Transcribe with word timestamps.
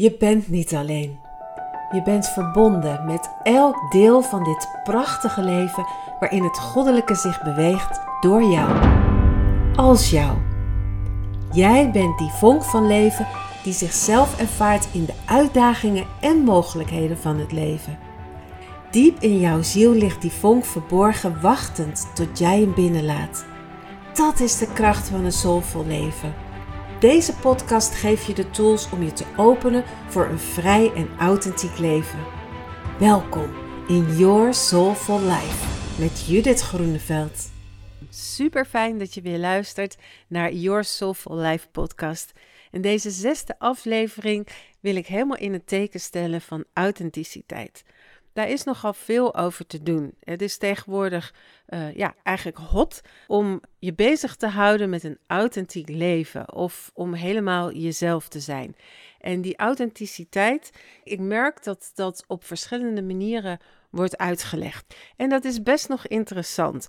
Je 0.00 0.16
bent 0.18 0.48
niet 0.48 0.74
alleen. 0.74 1.18
Je 1.90 2.02
bent 2.02 2.28
verbonden 2.28 3.04
met 3.04 3.30
elk 3.42 3.92
deel 3.92 4.22
van 4.22 4.44
dit 4.44 4.68
prachtige 4.84 5.42
leven 5.42 5.86
waarin 6.20 6.42
het 6.42 6.58
goddelijke 6.58 7.14
zich 7.14 7.42
beweegt 7.42 8.00
door 8.20 8.42
jou. 8.42 8.70
Als 9.76 10.10
jou. 10.10 10.36
Jij 11.52 11.90
bent 11.90 12.18
die 12.18 12.30
vonk 12.30 12.62
van 12.64 12.86
leven 12.86 13.26
die 13.62 13.72
zichzelf 13.72 14.40
ervaart 14.40 14.88
in 14.92 15.04
de 15.04 15.14
uitdagingen 15.26 16.06
en 16.20 16.36
mogelijkheden 16.36 17.18
van 17.18 17.38
het 17.38 17.52
leven. 17.52 17.98
Diep 18.90 19.20
in 19.20 19.40
jouw 19.40 19.62
ziel 19.62 19.92
ligt 19.92 20.22
die 20.22 20.32
vonk 20.32 20.64
verborgen, 20.64 21.40
wachtend 21.40 22.08
tot 22.14 22.38
jij 22.38 22.60
hem 22.60 22.74
binnenlaat. 22.74 23.44
Dat 24.14 24.40
is 24.40 24.58
de 24.58 24.72
kracht 24.72 25.08
van 25.08 25.24
een 25.24 25.32
soulvol 25.32 25.84
leven. 25.84 26.47
Deze 27.00 27.36
podcast 27.36 27.94
geeft 27.94 28.26
je 28.26 28.34
de 28.34 28.50
tools 28.50 28.90
om 28.90 29.02
je 29.02 29.12
te 29.12 29.24
openen 29.36 29.84
voor 30.08 30.26
een 30.26 30.38
vrij 30.38 30.92
en 30.94 31.18
authentiek 31.18 31.78
leven. 31.78 32.18
Welkom 32.98 33.54
in 33.88 34.16
Your 34.16 34.54
Soulful 34.54 35.20
Life 35.20 35.66
met 36.00 36.26
Judith 36.26 36.60
Groeneveld. 36.60 37.50
Super 38.10 38.64
fijn 38.64 38.98
dat 38.98 39.14
je 39.14 39.20
weer 39.20 39.38
luistert 39.38 39.96
naar 40.28 40.52
Your 40.52 40.84
Soulful 40.84 41.36
Life 41.36 41.68
podcast. 41.68 42.32
In 42.70 42.80
deze 42.80 43.10
zesde 43.10 43.58
aflevering 43.58 44.48
wil 44.80 44.96
ik 44.96 45.06
helemaal 45.06 45.38
in 45.38 45.52
het 45.52 45.66
teken 45.66 46.00
stellen 46.00 46.40
van 46.40 46.64
authenticiteit 46.72 47.84
daar 48.38 48.48
is 48.48 48.64
nogal 48.64 48.92
veel 48.92 49.36
over 49.36 49.66
te 49.66 49.82
doen. 49.82 50.14
Het 50.20 50.42
is 50.42 50.58
tegenwoordig 50.58 51.34
uh, 51.68 51.94
ja, 51.94 52.14
eigenlijk 52.22 52.58
hot 52.58 53.00
om 53.26 53.60
je 53.78 53.94
bezig 53.94 54.36
te 54.36 54.46
houden 54.46 54.90
met 54.90 55.04
een 55.04 55.18
authentiek 55.26 55.88
leven 55.88 56.54
of 56.54 56.90
om 56.94 57.14
helemaal 57.14 57.72
jezelf 57.72 58.28
te 58.28 58.40
zijn. 58.40 58.76
En 59.18 59.40
die 59.40 59.56
authenticiteit, 59.56 60.70
ik 61.04 61.20
merk 61.20 61.64
dat 61.64 61.90
dat 61.94 62.24
op 62.26 62.44
verschillende 62.44 63.02
manieren 63.02 63.58
wordt 63.90 64.16
uitgelegd. 64.16 64.94
En 65.16 65.28
dat 65.28 65.44
is 65.44 65.62
best 65.62 65.88
nog 65.88 66.06
interessant. 66.06 66.88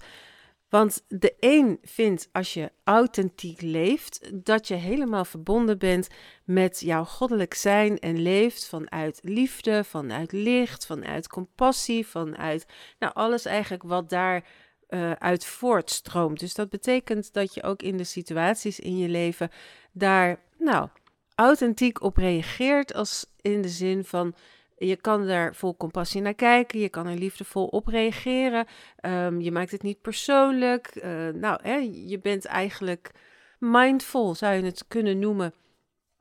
Want 0.69 1.03
de 1.07 1.35
een 1.39 1.79
vindt 1.81 2.29
als 2.31 2.53
je 2.53 2.71
authentiek 2.83 3.61
leeft, 3.61 4.31
dat 4.45 4.67
je 4.67 4.75
helemaal 4.75 5.25
verbonden 5.25 5.77
bent 5.77 6.07
met 6.43 6.79
jouw 6.79 7.03
goddelijk 7.03 7.53
zijn 7.53 7.99
en 7.99 8.21
leeft 8.21 8.67
vanuit 8.67 9.19
liefde, 9.23 9.83
vanuit 9.83 10.31
licht, 10.31 10.85
vanuit 10.85 11.27
compassie, 11.27 12.07
vanuit 12.07 12.65
nou, 12.99 13.13
alles 13.13 13.45
eigenlijk 13.45 13.83
wat 13.83 14.09
daar 14.09 14.43
uh, 14.89 15.11
uit 15.11 15.45
voortstroomt. 15.45 16.39
Dus 16.39 16.53
dat 16.53 16.69
betekent 16.69 17.33
dat 17.33 17.53
je 17.53 17.63
ook 17.63 17.81
in 17.81 17.97
de 17.97 18.03
situaties 18.03 18.79
in 18.79 18.97
je 18.97 19.09
leven 19.09 19.49
daar 19.91 20.39
nou 20.57 20.87
authentiek 21.35 22.01
op 22.01 22.17
reageert, 22.17 22.93
als 22.93 23.25
in 23.41 23.61
de 23.61 23.69
zin 23.69 24.05
van 24.05 24.33
je 24.77 24.95
kan 24.95 25.27
daar 25.27 25.55
vol 25.55 25.77
compassie 25.77 26.21
naar 26.21 26.33
kijken. 26.33 26.79
Je 26.79 26.89
kan 26.89 27.07
er 27.07 27.17
liefdevol 27.17 27.65
op 27.65 27.87
reageren. 27.87 28.65
Um, 29.01 29.41
je 29.41 29.51
maakt 29.51 29.71
het 29.71 29.81
niet 29.83 30.01
persoonlijk. 30.01 30.91
Uh, 30.95 31.27
nou, 31.27 31.59
hè, 31.61 31.75
je 32.05 32.19
bent 32.19 32.45
eigenlijk 32.45 33.11
mindful, 33.59 34.35
zou 34.35 34.55
je 34.55 34.63
het 34.63 34.87
kunnen 34.87 35.19
noemen. 35.19 35.53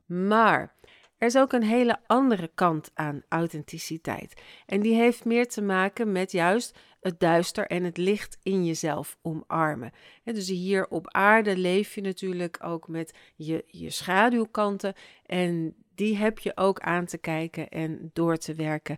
Maar 0.05 0.73
er 1.19 1.27
is 1.27 1.37
ook 1.37 1.53
een 1.53 1.63
hele 1.63 1.97
andere 2.07 2.51
kant 2.55 2.91
aan 2.93 3.23
authenticiteit. 3.29 4.41
En 4.65 4.81
die 4.81 4.95
heeft 4.95 5.25
meer 5.25 5.47
te 5.47 5.61
maken 5.61 6.11
met 6.11 6.31
juist 6.31 6.77
het 7.01 7.19
duister 7.19 7.67
en 7.67 7.83
het 7.83 7.97
licht 7.97 8.37
in 8.43 8.65
jezelf 8.65 9.17
omarmen. 9.21 9.91
dus 10.23 10.47
hier 10.47 10.87
op 10.87 11.11
aarde 11.11 11.57
leef 11.57 11.95
je 11.95 12.01
natuurlijk 12.01 12.57
ook 12.63 12.87
met 12.87 13.13
je, 13.35 13.63
je 13.67 13.89
schaduwkanten. 13.89 14.93
En 15.25 15.75
die 15.95 16.17
heb 16.17 16.39
je 16.39 16.57
ook 16.57 16.79
aan 16.79 17.05
te 17.05 17.17
kijken 17.17 17.69
en 17.69 18.09
door 18.13 18.37
te 18.37 18.53
werken. 18.53 18.97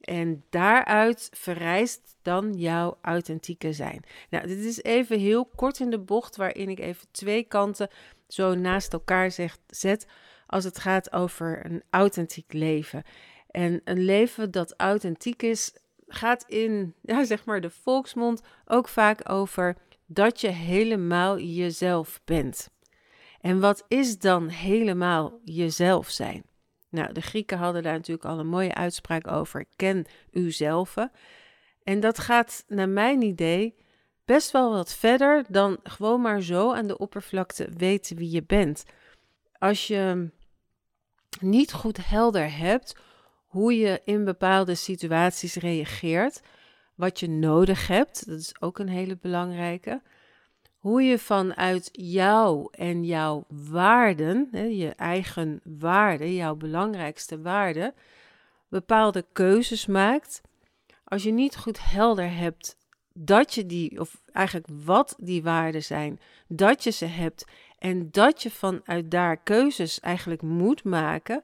En 0.00 0.44
daaruit 0.50 1.28
verrijst 1.32 2.16
dan 2.22 2.52
jouw 2.54 2.98
authentieke 3.02 3.72
zijn. 3.72 4.04
Nou, 4.30 4.46
dit 4.46 4.58
is 4.58 4.82
even 4.82 5.18
heel 5.18 5.50
kort 5.54 5.80
in 5.80 5.90
de 5.90 5.98
bocht, 5.98 6.36
waarin 6.36 6.68
ik 6.68 6.78
even 6.78 7.06
twee 7.10 7.44
kanten 7.44 7.88
zo 8.28 8.54
naast 8.54 8.92
elkaar 8.92 9.30
zeg, 9.30 9.58
zet 9.66 10.06
als 10.50 10.64
het 10.64 10.78
gaat 10.78 11.12
over 11.12 11.64
een 11.64 11.82
authentiek 11.90 12.52
leven. 12.52 13.02
En 13.50 13.80
een 13.84 14.04
leven 14.04 14.50
dat 14.50 14.74
authentiek 14.76 15.42
is, 15.42 15.72
gaat 16.06 16.44
in, 16.48 16.94
ja, 17.02 17.24
zeg 17.24 17.44
maar, 17.44 17.60
de 17.60 17.70
volksmond 17.70 18.42
ook 18.64 18.88
vaak 18.88 19.30
over 19.30 19.76
dat 20.06 20.40
je 20.40 20.48
helemaal 20.48 21.38
jezelf 21.38 22.20
bent. 22.24 22.70
En 23.40 23.60
wat 23.60 23.84
is 23.88 24.18
dan 24.18 24.48
helemaal 24.48 25.40
jezelf 25.44 26.08
zijn? 26.10 26.42
Nou, 26.88 27.12
de 27.12 27.20
Grieken 27.20 27.58
hadden 27.58 27.82
daar 27.82 27.92
natuurlijk 27.92 28.26
al 28.26 28.38
een 28.38 28.46
mooie 28.46 28.74
uitspraak 28.74 29.26
over: 29.26 29.64
ken 29.76 30.04
uzelf. 30.30 30.94
En 31.82 32.00
dat 32.00 32.18
gaat 32.18 32.64
naar 32.68 32.88
mijn 32.88 33.22
idee 33.22 33.74
best 34.24 34.50
wel 34.50 34.70
wat 34.70 34.94
verder 34.94 35.44
dan 35.48 35.78
gewoon 35.82 36.20
maar 36.20 36.42
zo 36.42 36.72
aan 36.72 36.86
de 36.86 36.98
oppervlakte 36.98 37.68
weten 37.76 38.16
wie 38.16 38.30
je 38.30 38.42
bent. 38.42 38.84
Als 39.58 39.86
je 39.86 40.30
niet 41.40 41.72
goed 41.72 42.06
helder 42.06 42.56
hebt 42.56 42.96
hoe 43.46 43.78
je 43.78 44.00
in 44.04 44.24
bepaalde 44.24 44.74
situaties 44.74 45.54
reageert, 45.54 46.42
wat 46.94 47.20
je 47.20 47.28
nodig 47.28 47.86
hebt, 47.86 48.26
dat 48.26 48.38
is 48.38 48.60
ook 48.60 48.78
een 48.78 48.88
hele 48.88 49.18
belangrijke 49.20 50.02
hoe 50.80 51.02
je 51.02 51.18
vanuit 51.18 51.88
jou 51.92 52.68
en 52.70 53.04
jouw 53.04 53.44
waarden, 53.48 54.48
je 54.76 54.88
eigen 54.88 55.60
waarden, 55.64 56.34
jouw 56.34 56.54
belangrijkste 56.54 57.40
waarden, 57.40 57.94
bepaalde 58.68 59.24
keuzes 59.32 59.86
maakt. 59.86 60.40
Als 61.04 61.22
je 61.22 61.32
niet 61.32 61.56
goed 61.56 61.90
helder 61.90 62.36
hebt 62.36 62.76
dat 63.12 63.54
je 63.54 63.66
die, 63.66 64.00
of 64.00 64.20
eigenlijk 64.32 64.66
wat 64.84 65.16
die 65.18 65.42
waarden 65.42 65.82
zijn, 65.82 66.20
dat 66.48 66.84
je 66.84 66.90
ze 66.90 67.06
hebt 67.06 67.44
en 67.80 68.08
dat 68.10 68.42
je 68.42 68.50
vanuit 68.50 69.10
daar 69.10 69.36
keuzes 69.36 70.00
eigenlijk 70.00 70.42
moet 70.42 70.84
maken 70.84 71.42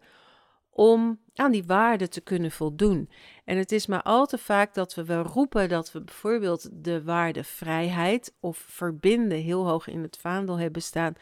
om 0.70 1.20
aan 1.34 1.52
die 1.52 1.64
waarden 1.64 2.10
te 2.10 2.20
kunnen 2.20 2.50
voldoen. 2.50 3.10
En 3.44 3.56
het 3.56 3.72
is 3.72 3.86
maar 3.86 4.02
al 4.02 4.26
te 4.26 4.38
vaak 4.38 4.74
dat 4.74 4.94
we 4.94 5.04
wel 5.04 5.22
roepen 5.22 5.68
dat 5.68 5.92
we 5.92 6.00
bijvoorbeeld 6.00 6.68
de 6.72 7.02
waarde 7.02 7.44
vrijheid 7.44 8.34
of 8.40 8.64
verbinden 8.68 9.38
heel 9.38 9.68
hoog 9.68 9.88
in 9.88 10.02
het 10.02 10.18
vaandel 10.20 10.58
hebben 10.58 10.82
staan, 10.82 11.14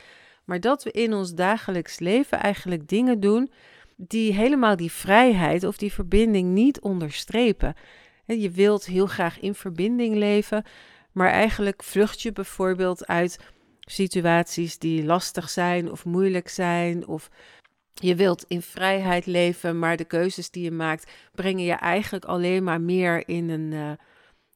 maar 0.45 0.61
dat 0.61 0.83
we 0.85 0.91
in 0.91 1.13
ons 1.13 1.35
dagelijks 1.35 1.99
leven 1.99 2.39
eigenlijk 2.39 2.89
dingen 2.89 3.21
doen 3.21 3.53
die 3.97 4.33
helemaal 4.33 4.77
die 4.77 4.93
vrijheid 4.93 5.65
of 5.65 5.77
die 5.77 5.93
verbinding 5.93 6.53
niet 6.53 6.81
onderstrepen. 6.81 7.75
Je 8.27 8.51
wilt 8.51 8.87
heel 8.87 9.07
graag 9.07 9.41
in 9.41 9.55
verbinding 9.55 10.15
leven, 10.15 10.65
maar 11.13 11.31
eigenlijk 11.31 11.83
vlucht 11.83 12.23
je 12.23 12.33
bijvoorbeeld 12.33 13.07
uit 13.07 13.39
situaties 13.85 14.79
die 14.79 15.05
lastig 15.05 15.51
zijn 15.51 15.91
of 15.91 16.05
moeilijk 16.05 16.49
zijn 16.49 17.07
of 17.07 17.31
je 17.95 18.15
wilt 18.15 18.45
in 18.49 18.63
vrijheid 18.63 19.27
leven, 19.27 19.79
maar 19.79 19.97
de 19.97 20.05
keuzes 20.05 20.51
die 20.51 20.63
je 20.63 20.71
maakt 20.71 21.13
brengen 21.35 21.65
je 21.65 21.73
eigenlijk 21.73 22.25
alleen 22.25 22.65
maar 22.65 22.81
meer 22.81 23.29
in 23.29 23.49
een, 23.51 23.73
uh, 23.73 23.91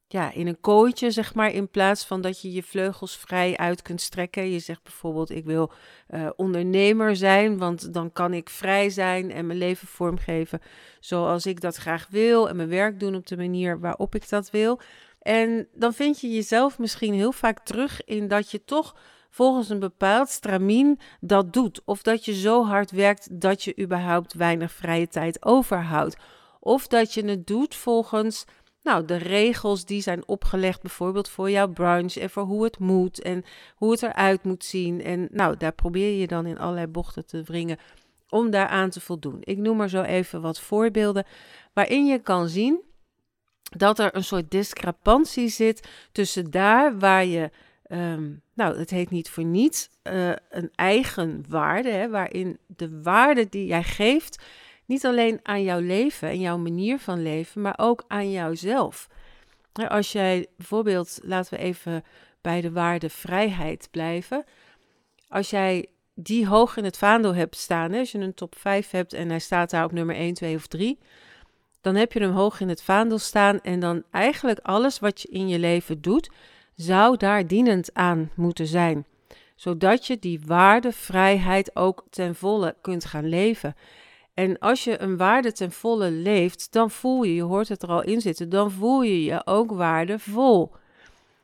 ja, 0.06 0.32
in 0.32 0.46
een 0.46 0.60
kooitje, 0.60 1.10
zeg 1.10 1.34
maar, 1.34 1.52
in 1.52 1.68
plaats 1.68 2.04
van 2.04 2.20
dat 2.20 2.40
je 2.40 2.52
je 2.52 2.62
vleugels 2.62 3.16
vrij 3.16 3.56
uit 3.56 3.82
kunt 3.82 4.00
strekken. 4.00 4.50
Je 4.50 4.58
zegt 4.58 4.82
bijvoorbeeld, 4.82 5.30
ik 5.30 5.44
wil 5.44 5.72
uh, 6.10 6.28
ondernemer 6.36 7.16
zijn, 7.16 7.58
want 7.58 7.94
dan 7.94 8.12
kan 8.12 8.32
ik 8.34 8.48
vrij 8.48 8.90
zijn 8.90 9.30
en 9.30 9.46
mijn 9.46 9.58
leven 9.58 9.88
vormgeven 9.88 10.60
zoals 11.00 11.46
ik 11.46 11.60
dat 11.60 11.76
graag 11.76 12.06
wil 12.10 12.48
en 12.48 12.56
mijn 12.56 12.68
werk 12.68 13.00
doen 13.00 13.14
op 13.14 13.26
de 13.26 13.36
manier 13.36 13.80
waarop 13.80 14.14
ik 14.14 14.28
dat 14.28 14.50
wil. 14.50 14.80
En 15.18 15.68
dan 15.74 15.94
vind 15.94 16.20
je 16.20 16.30
jezelf 16.30 16.78
misschien 16.78 17.14
heel 17.14 17.32
vaak 17.32 17.64
terug 17.64 18.04
in 18.04 18.28
dat 18.28 18.50
je 18.50 18.64
toch 18.64 18.96
volgens 19.38 19.68
een 19.68 19.78
bepaald 19.78 20.28
stramien 20.28 20.98
dat 21.20 21.52
doet. 21.52 21.80
Of 21.84 22.02
dat 22.02 22.24
je 22.24 22.34
zo 22.34 22.64
hard 22.64 22.90
werkt 22.90 23.40
dat 23.40 23.62
je 23.62 23.78
überhaupt 23.80 24.34
weinig 24.34 24.72
vrije 24.72 25.08
tijd 25.08 25.44
overhoudt. 25.44 26.16
Of 26.60 26.86
dat 26.86 27.14
je 27.14 27.24
het 27.24 27.46
doet 27.46 27.74
volgens 27.74 28.44
nou, 28.82 29.04
de 29.04 29.16
regels 29.16 29.84
die 29.84 30.02
zijn 30.02 30.28
opgelegd, 30.28 30.80
bijvoorbeeld 30.80 31.28
voor 31.28 31.50
jouw 31.50 31.68
brunch 31.68 32.16
en 32.16 32.30
voor 32.30 32.42
hoe 32.42 32.64
het 32.64 32.78
moet 32.78 33.22
en 33.22 33.44
hoe 33.74 33.90
het 33.90 34.02
eruit 34.02 34.44
moet 34.44 34.64
zien. 34.64 35.02
En 35.02 35.28
nou, 35.30 35.56
daar 35.56 35.72
probeer 35.72 36.20
je 36.20 36.26
dan 36.26 36.46
in 36.46 36.58
allerlei 36.58 36.86
bochten 36.86 37.26
te 37.26 37.42
wringen 37.42 37.78
om 38.28 38.50
daaraan 38.50 38.90
te 38.90 39.00
voldoen. 39.00 39.38
Ik 39.40 39.58
noem 39.58 39.76
maar 39.76 39.88
zo 39.88 40.02
even 40.02 40.40
wat 40.40 40.60
voorbeelden 40.60 41.26
waarin 41.72 42.06
je 42.06 42.18
kan 42.18 42.48
zien 42.48 42.82
dat 43.76 43.98
er 43.98 44.16
een 44.16 44.24
soort 44.24 44.50
discrepantie 44.50 45.48
zit 45.48 45.88
tussen 46.12 46.50
daar 46.50 46.98
waar 46.98 47.24
je 47.24 47.50
Ehm, 47.88 48.30
nou, 48.54 48.78
het 48.78 48.90
heet 48.90 49.10
niet 49.10 49.30
voor 49.30 49.44
niets 49.44 49.90
uh, 50.02 50.32
een 50.50 50.70
eigen 50.74 51.44
waarde, 51.48 51.90
hè, 51.90 52.08
waarin 52.08 52.58
de 52.66 53.02
waarde 53.02 53.48
die 53.48 53.66
jij 53.66 53.82
geeft, 53.82 54.44
niet 54.84 55.06
alleen 55.06 55.40
aan 55.42 55.62
jouw 55.62 55.80
leven 55.80 56.28
en 56.28 56.40
jouw 56.40 56.58
manier 56.58 56.98
van 56.98 57.22
leven, 57.22 57.60
maar 57.60 57.74
ook 57.76 58.04
aan 58.08 58.30
jouzelf. 58.30 59.08
Als 59.88 60.12
jij 60.12 60.46
bijvoorbeeld, 60.56 61.18
laten 61.22 61.58
we 61.58 61.64
even 61.64 62.04
bij 62.40 62.60
de 62.60 62.72
waarde 62.72 63.10
vrijheid 63.10 63.88
blijven. 63.90 64.44
Als 65.28 65.50
jij 65.50 65.86
die 66.14 66.46
hoog 66.46 66.76
in 66.76 66.84
het 66.84 66.98
vaandel 66.98 67.34
hebt 67.34 67.56
staan, 67.56 67.92
hè, 67.92 67.98
als 67.98 68.12
je 68.12 68.18
een 68.18 68.34
top 68.34 68.58
5 68.58 68.90
hebt 68.90 69.12
en 69.12 69.28
hij 69.28 69.38
staat 69.38 69.70
daar 69.70 69.84
op 69.84 69.92
nummer 69.92 70.16
1, 70.16 70.34
2 70.34 70.56
of 70.56 70.66
3, 70.66 70.98
dan 71.80 71.94
heb 71.94 72.12
je 72.12 72.20
hem 72.20 72.32
hoog 72.32 72.60
in 72.60 72.68
het 72.68 72.82
vaandel 72.82 73.18
staan 73.18 73.60
en 73.60 73.80
dan 73.80 74.02
eigenlijk 74.10 74.58
alles 74.58 74.98
wat 74.98 75.20
je 75.20 75.28
in 75.28 75.48
je 75.48 75.58
leven 75.58 76.00
doet, 76.00 76.30
zou 76.78 77.16
daar 77.16 77.46
dienend 77.46 77.94
aan 77.94 78.30
moeten 78.34 78.66
zijn. 78.66 79.06
Zodat 79.54 80.06
je 80.06 80.18
die 80.18 80.40
waarde, 80.46 80.92
vrijheid 80.92 81.76
ook 81.76 82.04
ten 82.10 82.34
volle 82.34 82.76
kunt 82.80 83.04
gaan 83.04 83.28
leven. 83.28 83.74
En 84.34 84.58
als 84.58 84.84
je 84.84 85.00
een 85.00 85.16
waarde 85.16 85.52
ten 85.52 85.72
volle 85.72 86.10
leeft, 86.10 86.72
dan 86.72 86.90
voel 86.90 87.22
je, 87.22 87.34
je 87.34 87.42
hoort 87.42 87.68
het 87.68 87.82
er 87.82 87.88
al 87.88 88.02
in 88.02 88.20
zitten, 88.20 88.48
dan 88.48 88.70
voel 88.70 89.02
je 89.02 89.24
je 89.24 89.46
ook 89.46 89.70
waardevol. 89.70 90.72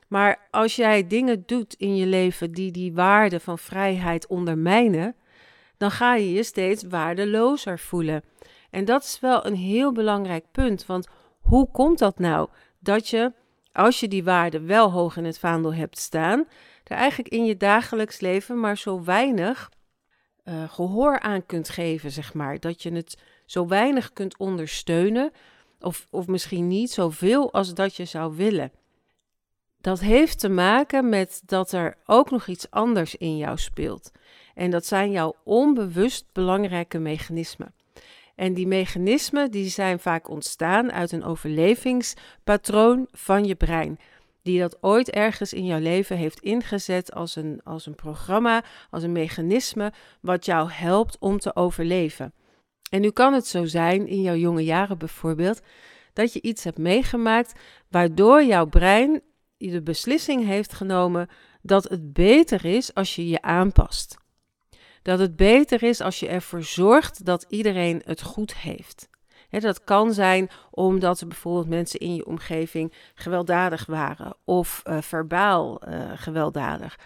Maar 0.09 0.49
als 0.51 0.77
jij 0.77 1.07
dingen 1.07 1.43
doet 1.47 1.75
in 1.75 1.97
je 1.97 2.07
leven 2.07 2.53
die 2.53 2.71
die 2.71 2.93
waarde 2.93 3.41
van 3.41 3.59
vrijheid 3.59 4.27
ondermijnen, 4.27 5.15
dan 5.77 5.91
ga 5.91 6.15
je 6.15 6.33
je 6.33 6.43
steeds 6.43 6.83
waardelozer 6.83 7.79
voelen. 7.79 8.23
En 8.71 8.85
dat 8.85 9.03
is 9.03 9.21
wel 9.21 9.47
een 9.47 9.57
heel 9.57 9.93
belangrijk 9.93 10.45
punt, 10.53 10.87
want 10.87 11.09
hoe 11.41 11.69
komt 11.71 11.99
dat 11.99 12.19
nou 12.19 12.49
dat 12.79 13.09
je, 13.09 13.33
als 13.75 14.01
je 14.01 14.09
die 14.09 14.25
waarde 14.25 14.61
wel 14.61 14.91
hoog 14.91 15.17
in 15.17 15.25
het 15.25 15.39
vaandel 15.39 15.75
hebt 15.75 15.99
staan, 15.99 16.49
er 16.85 16.97
eigenlijk 16.97 17.29
in 17.35 17.45
je 17.45 17.57
dagelijks 17.57 18.21
leven 18.21 18.61
maar 18.61 18.79
zo 18.79 19.05
weinig 19.05 19.71
uh, 20.45 20.69
gehoor 20.69 21.21
aan 21.21 21.47
kunt 21.47 21.69
geven, 21.69 22.11
zeg 22.11 22.35
maar. 22.35 22.61
Dat 22.61 22.83
je 22.83 22.93
het 22.93 23.19
zo 23.47 23.67
weinig 23.67 24.13
kunt 24.13 24.37
ondersteunen, 24.37 25.33
of, 25.81 26.07
of 26.11 26.27
misschien 26.27 26.69
niet 26.69 26.91
zoveel 26.91 27.53
als 27.53 27.75
dat 27.75 27.97
je 27.97 28.05
zou 28.05 28.37
willen. 28.37 28.73
Dat 29.81 30.01
heeft 30.01 30.39
te 30.39 30.49
maken 30.49 31.09
met 31.09 31.43
dat 31.47 31.73
er 31.73 31.97
ook 32.07 32.31
nog 32.31 32.47
iets 32.47 32.71
anders 32.71 33.17
in 33.17 33.37
jou 33.37 33.59
speelt. 33.59 34.13
En 34.55 34.71
dat 34.71 34.87
zijn 34.87 35.11
jouw 35.11 35.35
onbewust 35.45 36.27
belangrijke 36.33 36.99
mechanismen. 36.99 37.75
En 38.35 38.55
die 38.55 38.67
mechanismen 38.67 39.51
die 39.51 39.69
zijn 39.69 39.99
vaak 39.99 40.29
ontstaan 40.29 40.93
uit 40.93 41.13
een 41.13 41.25
overlevingspatroon 41.25 43.09
van 43.13 43.45
je 43.45 43.55
brein. 43.55 43.99
Die 44.43 44.61
dat 44.61 44.79
ooit 44.81 45.11
ergens 45.11 45.53
in 45.53 45.67
jouw 45.67 45.79
leven 45.79 46.17
heeft 46.17 46.41
ingezet 46.41 47.13
als 47.13 47.37
een, 47.37 47.61
als 47.65 47.87
een 47.87 47.95
programma, 47.95 48.65
als 48.91 49.03
een 49.03 49.13
mechanisme 49.13 49.93
wat 50.21 50.45
jou 50.45 50.71
helpt 50.71 51.17
om 51.19 51.39
te 51.39 51.57
overleven. 51.57 52.33
En 52.91 53.01
nu 53.01 53.11
kan 53.11 53.33
het 53.33 53.47
zo 53.47 53.65
zijn, 53.65 54.07
in 54.07 54.23
jouw 54.23 54.35
jonge 54.37 54.65
jaren 54.65 54.99
bijvoorbeeld, 54.99 55.61
dat 56.13 56.33
je 56.33 56.43
iets 56.43 56.65
hebt 56.65 56.79
meegemaakt 56.79 57.53
waardoor 57.89 58.45
jouw 58.45 58.67
brein 58.67 59.23
de 59.71 59.83
beslissing 59.83 60.45
heeft 60.45 60.73
genomen 60.73 61.29
dat 61.63 61.85
het 61.85 62.13
beter 62.13 62.65
is 62.65 62.95
als 62.95 63.15
je 63.15 63.29
je 63.29 63.43
aanpast. 63.43 64.17
Dat 65.05 65.19
het 65.19 65.37
beter 65.37 65.83
is 65.83 66.01
als 66.01 66.21
je 66.21 66.29
ervoor 66.29 66.63
zorgt 66.63 67.25
dat 67.25 67.45
iedereen 67.49 68.03
het 68.05 68.23
goed 68.23 68.55
heeft. 68.55 69.09
dat 69.51 69.85
kan 69.85 70.13
zijn 70.13 70.51
omdat 70.71 71.21
er 71.21 71.27
bijvoorbeeld 71.27 71.69
mensen 71.69 72.01
in 72.01 72.15
je 72.15 72.27
omgeving 72.27 72.93
gewelddadig 73.15 73.87
waren 73.87 74.37
of 74.45 74.83
uh, 74.85 75.01
verbaal 75.01 75.89
uh, 75.89 76.13
gewelddadig. 76.15 76.99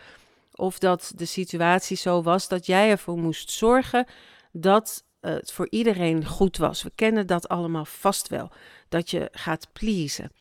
Of 0.53 0.79
dat 0.79 1.12
de 1.17 1.25
situatie 1.25 1.97
zo 1.97 2.23
was 2.23 2.49
dat 2.49 2.67
jij 2.67 2.91
ervoor 2.91 3.19
moest 3.19 3.50
zorgen 3.50 4.06
dat 4.53 5.05
het 5.21 5.53
voor 5.53 5.67
iedereen 5.71 6.27
goed 6.27 6.56
was. 6.56 6.83
We 6.83 6.93
kennen 6.95 7.27
dat 7.27 7.49
allemaal 7.49 7.85
vast 7.85 8.29
wel, 8.29 8.50
dat 8.89 9.11
je 9.11 9.29
gaat 9.33 9.69
pleasen. 9.73 10.33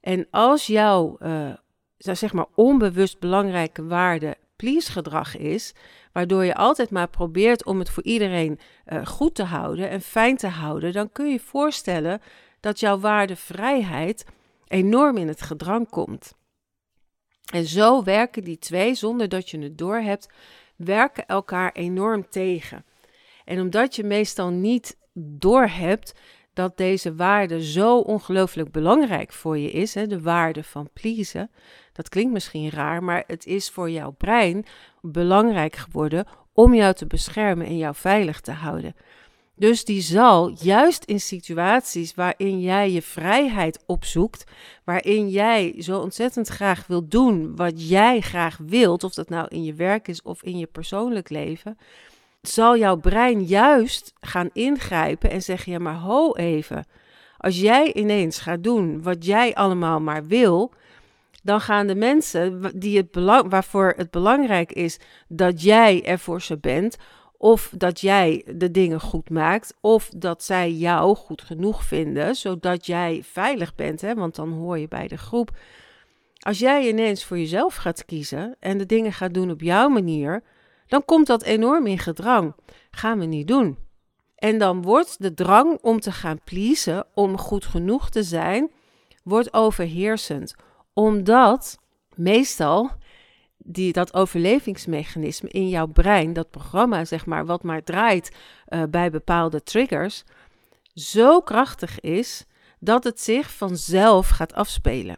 En 0.00 0.26
als 0.30 0.66
jouw, 0.66 1.18
zeg 1.96 2.32
maar, 2.32 2.46
onbewust 2.54 3.18
belangrijke 3.18 3.84
waarde 3.84 4.36
please 4.58 4.92
gedrag 4.92 5.36
is, 5.36 5.72
waardoor 6.12 6.44
je 6.44 6.54
altijd 6.54 6.90
maar 6.90 7.08
probeert 7.08 7.64
om 7.64 7.78
het 7.78 7.90
voor 7.90 8.02
iedereen 8.02 8.58
uh, 8.86 9.06
goed 9.06 9.34
te 9.34 9.42
houden 9.42 9.88
en 9.88 10.00
fijn 10.00 10.36
te 10.36 10.46
houden, 10.46 10.92
dan 10.92 11.12
kun 11.12 11.26
je 11.26 11.32
je 11.32 11.40
voorstellen 11.40 12.20
dat 12.60 12.80
jouw 12.80 12.98
waarde 12.98 13.36
vrijheid 13.36 14.24
enorm 14.68 15.16
in 15.16 15.28
het 15.28 15.42
gedrang 15.42 15.88
komt. 15.88 16.34
En 17.52 17.64
zo 17.64 18.02
werken 18.02 18.44
die 18.44 18.58
twee, 18.58 18.94
zonder 18.94 19.28
dat 19.28 19.50
je 19.50 19.58
het 19.58 19.78
doorhebt, 19.78 20.28
werken 20.76 21.26
elkaar 21.26 21.72
enorm 21.72 22.28
tegen. 22.28 22.84
En 23.44 23.60
omdat 23.60 23.96
je 23.96 24.04
meestal 24.04 24.50
niet 24.50 24.96
doorhebt 25.14 26.14
dat 26.52 26.76
deze 26.76 27.14
waarde 27.14 27.64
zo 27.64 27.98
ongelooflijk 27.98 28.72
belangrijk 28.72 29.32
voor 29.32 29.58
je 29.58 29.70
is, 29.70 29.94
hè, 29.94 30.06
de 30.06 30.20
waarde 30.20 30.64
van 30.64 30.90
pleasen. 30.92 31.50
Dat 31.98 32.08
klinkt 32.08 32.32
misschien 32.32 32.70
raar, 32.70 33.02
maar 33.02 33.24
het 33.26 33.46
is 33.46 33.70
voor 33.70 33.90
jouw 33.90 34.10
brein 34.10 34.64
belangrijk 35.00 35.76
geworden 35.76 36.26
om 36.52 36.74
jou 36.74 36.94
te 36.94 37.06
beschermen 37.06 37.66
en 37.66 37.76
jou 37.76 37.94
veilig 37.94 38.40
te 38.40 38.52
houden. 38.52 38.94
Dus 39.54 39.84
die 39.84 40.00
zal 40.00 40.48
juist 40.60 41.04
in 41.04 41.20
situaties 41.20 42.14
waarin 42.14 42.60
jij 42.60 42.90
je 42.90 43.02
vrijheid 43.02 43.82
opzoekt, 43.86 44.44
waarin 44.84 45.28
jij 45.28 45.74
zo 45.78 45.98
ontzettend 45.98 46.48
graag 46.48 46.86
wilt 46.86 47.10
doen 47.10 47.56
wat 47.56 47.88
jij 47.88 48.20
graag 48.20 48.58
wilt, 48.66 49.04
of 49.04 49.14
dat 49.14 49.28
nou 49.28 49.46
in 49.48 49.64
je 49.64 49.74
werk 49.74 50.08
is 50.08 50.22
of 50.22 50.42
in 50.42 50.58
je 50.58 50.66
persoonlijk 50.66 51.28
leven, 51.28 51.78
zal 52.42 52.76
jouw 52.76 52.96
brein 52.96 53.44
juist 53.44 54.12
gaan 54.20 54.50
ingrijpen 54.52 55.30
en 55.30 55.42
zeggen: 55.42 55.72
ja, 55.72 55.78
maar 55.78 55.98
ho 55.98 56.34
even. 56.34 56.86
Als 57.38 57.60
jij 57.60 57.92
ineens 57.92 58.38
gaat 58.38 58.62
doen 58.62 59.02
wat 59.02 59.24
jij 59.24 59.54
allemaal 59.54 60.00
maar 60.00 60.26
wil, 60.26 60.72
dan 61.42 61.60
gaan 61.60 61.86
de 61.86 61.94
mensen 61.94 62.70
die 62.78 62.96
het 62.96 63.10
belang, 63.10 63.50
waarvoor 63.50 63.94
het 63.96 64.10
belangrijk 64.10 64.72
is 64.72 64.98
dat 65.28 65.62
jij 65.62 66.04
er 66.04 66.18
voor 66.18 66.42
ze 66.42 66.58
bent, 66.58 66.96
of 67.36 67.72
dat 67.76 68.00
jij 68.00 68.44
de 68.54 68.70
dingen 68.70 69.00
goed 69.00 69.30
maakt, 69.30 69.74
of 69.80 70.08
dat 70.16 70.44
zij 70.44 70.72
jou 70.72 71.16
goed 71.16 71.42
genoeg 71.42 71.84
vinden, 71.84 72.34
zodat 72.34 72.86
jij 72.86 73.20
veilig 73.24 73.74
bent, 73.74 74.00
hè, 74.00 74.14
want 74.14 74.34
dan 74.34 74.52
hoor 74.52 74.78
je 74.78 74.88
bij 74.88 75.08
de 75.08 75.18
groep. 75.18 75.50
Als 76.38 76.58
jij 76.58 76.88
ineens 76.88 77.24
voor 77.24 77.38
jezelf 77.38 77.74
gaat 77.74 78.04
kiezen 78.04 78.56
en 78.60 78.78
de 78.78 78.86
dingen 78.86 79.12
gaat 79.12 79.34
doen 79.34 79.50
op 79.50 79.60
jouw 79.60 79.88
manier, 79.88 80.42
dan 80.86 81.04
komt 81.04 81.26
dat 81.26 81.42
enorm 81.42 81.86
in 81.86 81.98
gedrang. 81.98 82.54
Gaan 82.90 83.18
we 83.18 83.24
niet 83.24 83.48
doen. 83.48 83.78
En 84.34 84.58
dan 84.58 84.82
wordt 84.82 85.16
de 85.22 85.34
drang 85.34 85.78
om 85.82 86.00
te 86.00 86.12
gaan 86.12 86.40
pleasen, 86.44 87.06
om 87.14 87.38
goed 87.38 87.64
genoeg 87.64 88.10
te 88.10 88.22
zijn, 88.22 88.70
wordt 89.22 89.52
overheersend. 89.52 90.54
Omdat 90.98 91.78
meestal 92.14 92.90
die, 93.56 93.92
dat 93.92 94.14
overlevingsmechanisme 94.14 95.48
in 95.48 95.68
jouw 95.68 95.86
brein, 95.86 96.32
dat 96.32 96.50
programma 96.50 97.04
zeg 97.04 97.26
maar, 97.26 97.46
wat 97.46 97.62
maar 97.62 97.84
draait 97.84 98.36
uh, 98.68 98.82
bij 98.90 99.10
bepaalde 99.10 99.62
triggers, 99.62 100.24
zo 100.94 101.40
krachtig 101.40 102.00
is 102.00 102.44
dat 102.80 103.04
het 103.04 103.20
zich 103.20 103.50
vanzelf 103.50 104.28
gaat 104.28 104.54
afspelen. 104.54 105.16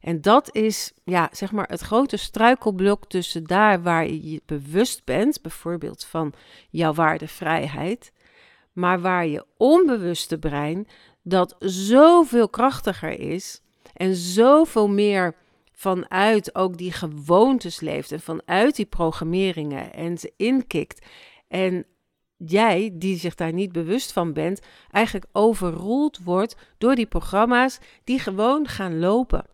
En 0.00 0.20
dat 0.20 0.54
is 0.54 0.92
ja, 1.04 1.28
zeg 1.32 1.52
maar 1.52 1.68
het 1.68 1.80
grote 1.80 2.16
struikelblok 2.16 3.08
tussen 3.08 3.44
daar 3.44 3.82
waar 3.82 4.06
je 4.06 4.30
je 4.30 4.42
bewust 4.46 5.04
bent, 5.04 5.42
bijvoorbeeld 5.42 6.04
van 6.04 6.32
jouw 6.68 6.92
waardevrijheid, 6.94 8.12
maar 8.72 9.00
waar 9.00 9.26
je 9.26 9.44
onbewuste 9.56 10.38
brein 10.38 10.86
dat 11.22 11.56
zoveel 11.58 12.48
krachtiger 12.48 13.18
is 13.20 13.60
en 14.00 14.14
zoveel 14.14 14.88
meer 14.88 15.34
vanuit 15.72 16.54
ook 16.54 16.78
die 16.78 16.92
gewoontes 16.92 17.80
leeft 17.80 18.12
en 18.12 18.20
vanuit 18.20 18.76
die 18.76 18.86
programmeringen 18.86 19.92
en 19.92 20.18
ze 20.18 20.32
inkikt. 20.36 21.06
En 21.48 21.84
jij, 22.36 22.90
die 22.92 23.18
zich 23.18 23.34
daar 23.34 23.52
niet 23.52 23.72
bewust 23.72 24.12
van 24.12 24.32
bent, 24.32 24.60
eigenlijk 24.90 25.26
overroeld 25.32 26.18
wordt 26.24 26.56
door 26.78 26.94
die 26.94 27.06
programma's 27.06 27.78
die 28.04 28.18
gewoon 28.18 28.68
gaan 28.68 28.98
lopen. 28.98 29.44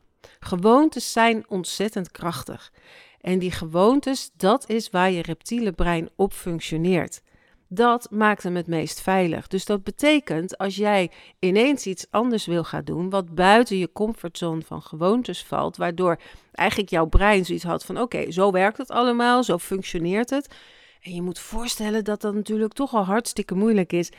Gewoontes 0.40 1.12
zijn 1.12 1.44
ontzettend 1.48 2.10
krachtig. 2.10 2.72
En 3.20 3.38
die 3.38 3.50
gewoontes, 3.50 4.30
dat 4.36 4.68
is 4.68 4.90
waar 4.90 5.10
je 5.10 5.22
reptiele 5.22 5.72
brein 5.72 6.08
op 6.16 6.32
functioneert. 6.32 7.22
Dat 7.68 8.10
maakt 8.10 8.42
hem 8.42 8.56
het 8.56 8.66
meest 8.66 9.00
veilig. 9.00 9.46
Dus 9.46 9.64
dat 9.64 9.82
betekent 9.82 10.58
als 10.58 10.76
jij 10.76 11.10
ineens 11.38 11.86
iets 11.86 12.06
anders 12.10 12.46
wil 12.46 12.64
gaan 12.64 12.84
doen, 12.84 13.10
wat 13.10 13.34
buiten 13.34 13.78
je 13.78 13.92
comfortzone 13.92 14.62
van 14.62 14.82
gewoontes 14.82 15.44
valt, 15.44 15.76
waardoor 15.76 16.20
eigenlijk 16.52 16.90
jouw 16.90 17.06
brein 17.06 17.44
zoiets 17.44 17.64
had 17.64 17.84
van: 17.84 18.00
oké, 18.00 18.30
zo 18.30 18.50
werkt 18.50 18.78
het 18.78 18.90
allemaal, 18.90 19.44
zo 19.44 19.58
functioneert 19.58 20.30
het. 20.30 20.54
En 21.02 21.14
je 21.14 21.22
moet 21.22 21.38
voorstellen 21.38 22.04
dat 22.04 22.20
dat 22.20 22.34
natuurlijk 22.34 22.72
toch 22.72 22.94
al 22.94 23.04
hartstikke 23.04 23.54
moeilijk 23.54 23.92
is 23.92 24.10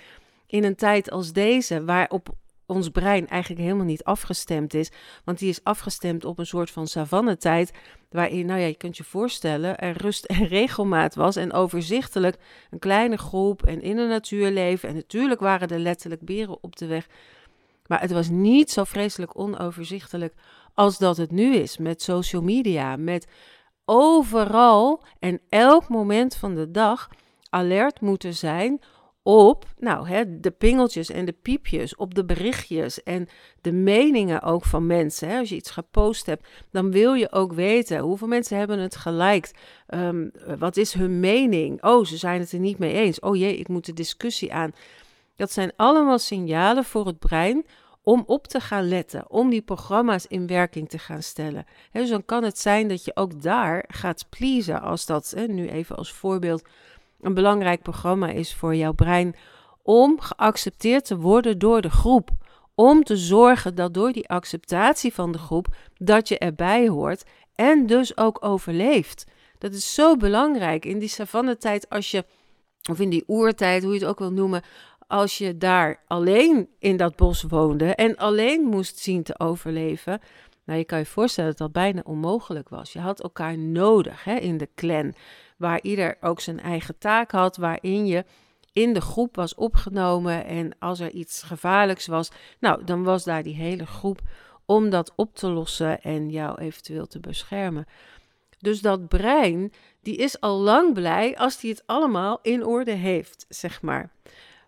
in 0.47 0.63
een 0.63 0.75
tijd 0.75 1.11
als 1.11 1.31
deze, 1.31 1.85
waarop 1.85 2.29
ons 2.67 2.89
brein 2.89 3.27
eigenlijk 3.27 3.61
helemaal 3.61 3.85
niet 3.85 4.03
afgestemd 4.03 4.73
is. 4.73 4.91
Want 5.23 5.39
die 5.39 5.49
is 5.49 5.63
afgestemd 5.63 6.25
op 6.25 6.39
een 6.39 6.45
soort 6.45 6.71
van 6.71 6.87
savannetijd. 6.87 7.71
Waarin, 8.09 8.45
nou 8.45 8.59
ja, 8.59 8.65
je 8.65 8.77
kunt 8.77 8.97
je 8.97 9.03
voorstellen, 9.03 9.77
er 9.77 9.97
rust 9.97 10.25
en 10.25 10.47
regelmaat 10.57 11.15
was. 11.15 11.35
En 11.35 11.53
overzichtelijk 11.53 12.37
een 12.69 12.79
kleine 12.79 13.17
groep 13.17 13.63
en 13.63 13.81
in 13.81 13.95
de 13.95 14.05
natuur 14.05 14.51
leven. 14.51 14.89
En 14.89 14.95
natuurlijk 14.95 15.39
waren 15.39 15.67
er 15.67 15.79
letterlijk 15.79 16.21
beren 16.21 16.63
op 16.63 16.75
de 16.75 16.85
weg. 16.85 17.07
Maar 17.87 18.01
het 18.01 18.11
was 18.11 18.29
niet 18.29 18.71
zo 18.71 18.83
vreselijk 18.83 19.39
onoverzichtelijk 19.39 20.33
als 20.73 20.97
dat 20.97 21.17
het 21.17 21.31
nu 21.31 21.55
is. 21.55 21.77
Met 21.77 22.01
social 22.01 22.41
media, 22.41 22.95
met 22.95 23.27
overal 23.85 25.03
en 25.19 25.41
elk 25.49 25.89
moment 25.89 26.35
van 26.35 26.55
de 26.55 26.71
dag 26.71 27.09
alert 27.49 28.01
moeten 28.01 28.33
zijn 28.33 28.81
op 29.27 29.65
nou, 29.77 30.07
hè, 30.07 30.39
de 30.39 30.51
pingeltjes 30.51 31.09
en 31.09 31.25
de 31.25 31.35
piepjes, 31.41 31.95
op 31.95 32.15
de 32.15 32.25
berichtjes 32.25 33.03
en 33.03 33.27
de 33.61 33.71
meningen 33.71 34.41
ook 34.41 34.65
van 34.65 34.85
mensen. 34.85 35.29
Hè. 35.29 35.39
Als 35.39 35.49
je 35.49 35.55
iets 35.55 35.71
gepost 35.71 36.25
hebt, 36.25 36.47
dan 36.71 36.91
wil 36.91 37.13
je 37.13 37.31
ook 37.31 37.53
weten 37.53 37.99
hoeveel 37.99 38.27
mensen 38.27 38.57
hebben 38.57 38.79
het 38.79 38.95
geliked. 38.95 39.53
Um, 39.89 40.31
wat 40.59 40.77
is 40.77 40.93
hun 40.93 41.19
mening? 41.19 41.83
Oh, 41.83 42.05
ze 42.05 42.17
zijn 42.17 42.39
het 42.39 42.51
er 42.51 42.59
niet 42.59 42.77
mee 42.77 42.93
eens. 42.93 43.19
Oh 43.19 43.35
jee, 43.35 43.57
ik 43.57 43.67
moet 43.67 43.85
de 43.85 43.93
discussie 43.93 44.53
aan. 44.53 44.71
Dat 45.35 45.51
zijn 45.51 45.71
allemaal 45.75 46.19
signalen 46.19 46.83
voor 46.83 47.05
het 47.05 47.19
brein 47.19 47.65
om 48.01 48.23
op 48.25 48.47
te 48.47 48.59
gaan 48.59 48.87
letten, 48.87 49.29
om 49.29 49.49
die 49.49 49.61
programma's 49.61 50.25
in 50.27 50.47
werking 50.47 50.89
te 50.89 50.99
gaan 50.99 51.23
stellen. 51.23 51.65
dus 51.91 52.09
dan 52.09 52.25
kan 52.25 52.43
het 52.43 52.59
zijn 52.59 52.87
dat 52.87 53.05
je 53.05 53.15
ook 53.15 53.41
daar 53.41 53.85
gaat 53.87 54.25
pleasen, 54.29 54.81
als 54.81 55.05
dat, 55.05 55.35
nu 55.47 55.67
even 55.67 55.95
als 55.95 56.11
voorbeeld, 56.11 56.63
een 57.21 57.33
belangrijk 57.33 57.81
programma 57.81 58.29
is 58.29 58.55
voor 58.55 58.75
jouw 58.75 58.93
brein, 58.93 59.35
om 59.83 60.19
geaccepteerd 60.21 61.05
te 61.05 61.17
worden 61.17 61.59
door 61.59 61.81
de 61.81 61.89
groep. 61.89 62.29
Om 62.75 63.03
te 63.03 63.17
zorgen 63.17 63.75
dat 63.75 63.93
door 63.93 64.11
die 64.11 64.29
acceptatie 64.29 65.13
van 65.13 65.31
de 65.31 65.37
groep, 65.37 65.67
dat 65.97 66.27
je 66.27 66.37
erbij 66.37 66.87
hoort 66.87 67.23
en 67.55 67.85
dus 67.85 68.17
ook 68.17 68.45
overleeft. 68.45 69.25
Dat 69.57 69.73
is 69.73 69.93
zo 69.93 70.15
belangrijk 70.15 70.85
in 70.85 70.99
die 70.99 71.09
savannetijd 71.09 71.89
als 71.89 72.11
je, 72.11 72.25
of 72.89 72.99
in 72.99 73.09
die 73.09 73.23
oertijd, 73.27 73.83
hoe 73.83 73.93
je 73.93 73.99
het 73.99 74.07
ook 74.07 74.19
wil 74.19 74.31
noemen, 74.31 74.63
als 75.07 75.37
je 75.37 75.57
daar 75.57 76.03
alleen 76.07 76.69
in 76.79 76.97
dat 76.97 77.15
bos 77.15 77.43
woonde 77.43 77.95
en 77.95 78.15
alleen 78.15 78.61
moest 78.61 78.97
zien 78.97 79.23
te 79.23 79.39
overleven. 79.39 80.19
Nou, 80.65 80.79
je 80.79 80.85
kan 80.85 80.97
je 80.97 81.05
voorstellen 81.05 81.49
dat 81.49 81.59
dat 81.59 81.71
bijna 81.71 82.01
onmogelijk 82.05 82.69
was. 82.69 82.93
Je 82.93 82.99
had 82.99 83.21
elkaar 83.21 83.57
nodig 83.57 84.23
hè, 84.23 84.35
in 84.35 84.57
de 84.57 84.69
clan, 84.75 85.13
waar 85.57 85.81
ieder 85.81 86.17
ook 86.21 86.39
zijn 86.39 86.59
eigen 86.59 86.97
taak 86.97 87.31
had, 87.31 87.57
waarin 87.57 88.07
je 88.07 88.25
in 88.73 88.93
de 88.93 89.01
groep 89.01 89.35
was 89.35 89.55
opgenomen. 89.55 90.45
En 90.45 90.71
als 90.79 90.99
er 90.99 91.11
iets 91.11 91.43
gevaarlijks 91.43 92.07
was, 92.07 92.31
nou, 92.59 92.83
dan 92.83 93.03
was 93.03 93.23
daar 93.23 93.43
die 93.43 93.55
hele 93.55 93.85
groep 93.85 94.21
om 94.65 94.89
dat 94.89 95.13
op 95.15 95.35
te 95.35 95.49
lossen 95.49 96.01
en 96.01 96.29
jou 96.29 96.61
eventueel 96.61 97.07
te 97.07 97.19
beschermen. 97.19 97.85
Dus 98.59 98.81
dat 98.81 99.07
brein, 99.07 99.73
die 100.01 100.15
is 100.15 100.41
al 100.41 100.59
lang 100.59 100.93
blij 100.93 101.37
als 101.37 101.59
die 101.59 101.71
het 101.71 101.83
allemaal 101.85 102.39
in 102.41 102.65
orde 102.65 102.91
heeft, 102.91 103.45
zeg 103.49 103.81
maar. 103.81 104.11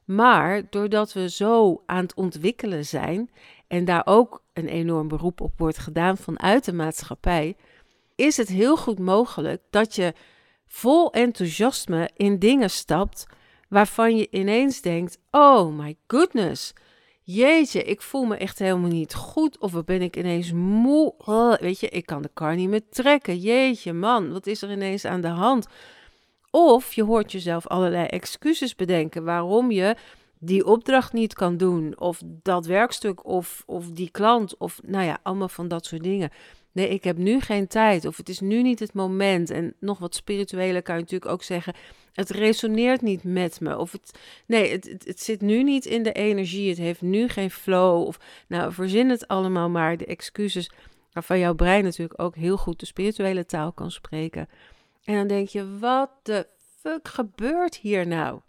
Maar 0.05 0.63
doordat 0.69 1.13
we 1.13 1.29
zo 1.29 1.83
aan 1.85 2.03
het 2.03 2.13
ontwikkelen 2.13 2.85
zijn 2.85 3.31
en 3.67 3.85
daar 3.85 4.01
ook 4.05 4.43
een 4.53 4.67
enorm 4.67 5.07
beroep 5.07 5.41
op 5.41 5.53
wordt 5.57 5.77
gedaan 5.77 6.17
vanuit 6.17 6.65
de 6.65 6.73
maatschappij, 6.73 7.55
is 8.15 8.37
het 8.37 8.47
heel 8.47 8.77
goed 8.77 8.99
mogelijk 8.99 9.61
dat 9.69 9.95
je 9.95 10.13
vol 10.69 11.11
enthousiasme 11.11 12.09
in 12.15 12.39
dingen 12.39 12.69
stapt 12.69 13.25
waarvan 13.69 14.17
je 14.17 14.27
ineens 14.31 14.81
denkt: 14.81 15.19
Oh 15.31 15.73
my 15.77 15.95
goodness, 16.07 16.73
jeetje, 17.21 17.83
ik 17.83 18.01
voel 18.01 18.25
me 18.25 18.37
echt 18.37 18.59
helemaal 18.59 18.89
niet 18.89 19.13
goed. 19.13 19.57
Of 19.57 19.83
ben 19.83 20.01
ik 20.01 20.17
ineens 20.17 20.51
moe? 20.51 21.13
Oh, 21.17 21.55
weet 21.55 21.79
je, 21.79 21.89
ik 21.89 22.05
kan 22.05 22.21
de 22.21 22.29
kar 22.33 22.55
niet 22.55 22.69
meer 22.69 22.89
trekken. 22.89 23.37
Jeetje, 23.37 23.93
man, 23.93 24.31
wat 24.31 24.47
is 24.47 24.61
er 24.61 24.71
ineens 24.71 25.05
aan 25.05 25.21
de 25.21 25.27
hand? 25.27 25.67
Of 26.51 26.93
je 26.93 27.03
hoort 27.03 27.31
jezelf 27.31 27.67
allerlei 27.67 28.05
excuses 28.05 28.75
bedenken 28.75 29.23
waarom 29.23 29.71
je 29.71 29.95
die 30.39 30.65
opdracht 30.65 31.13
niet 31.13 31.33
kan 31.33 31.57
doen, 31.57 31.99
of 31.99 32.21
dat 32.25 32.65
werkstuk, 32.65 33.25
of, 33.25 33.63
of 33.65 33.91
die 33.91 34.09
klant, 34.09 34.57
of 34.57 34.79
nou 34.85 35.05
ja, 35.05 35.19
allemaal 35.23 35.49
van 35.49 35.67
dat 35.67 35.85
soort 35.85 36.03
dingen. 36.03 36.29
Nee, 36.71 36.89
ik 36.89 37.03
heb 37.03 37.17
nu 37.17 37.39
geen 37.39 37.67
tijd, 37.67 38.05
of 38.05 38.17
het 38.17 38.29
is 38.29 38.39
nu 38.39 38.61
niet 38.61 38.79
het 38.79 38.93
moment. 38.93 39.49
En 39.49 39.73
nog 39.79 39.99
wat 39.99 40.15
spirituele 40.15 40.81
kan 40.81 40.95
je 40.95 41.01
natuurlijk 41.01 41.31
ook 41.31 41.43
zeggen: 41.43 41.73
het 42.13 42.29
resoneert 42.29 43.01
niet 43.01 43.23
met 43.23 43.59
me. 43.59 43.77
Of 43.77 43.91
het, 43.91 44.19
nee, 44.45 44.71
het, 44.71 44.89
het, 44.89 45.05
het 45.05 45.21
zit 45.21 45.41
nu 45.41 45.63
niet 45.63 45.85
in 45.85 46.03
de 46.03 46.11
energie, 46.11 46.69
het 46.69 46.77
heeft 46.77 47.01
nu 47.01 47.27
geen 47.27 47.51
flow. 47.51 48.07
Of 48.07 48.19
nou, 48.47 48.73
verzin 48.73 49.09
het 49.09 49.27
allemaal 49.27 49.69
maar, 49.69 49.97
de 49.97 50.05
excuses 50.05 50.69
waarvan 51.13 51.39
jouw 51.39 51.53
brein 51.53 51.83
natuurlijk 51.83 52.21
ook 52.21 52.35
heel 52.35 52.57
goed 52.57 52.79
de 52.79 52.85
spirituele 52.85 53.45
taal 53.45 53.71
kan 53.71 53.91
spreken. 53.91 54.49
En 55.03 55.15
dan 55.15 55.27
denk 55.27 55.47
je, 55.47 55.77
wat 55.77 56.09
de 56.23 56.47
fuck 56.81 57.07
gebeurt 57.07 57.75
hier 57.75 58.07
nou? 58.07 58.39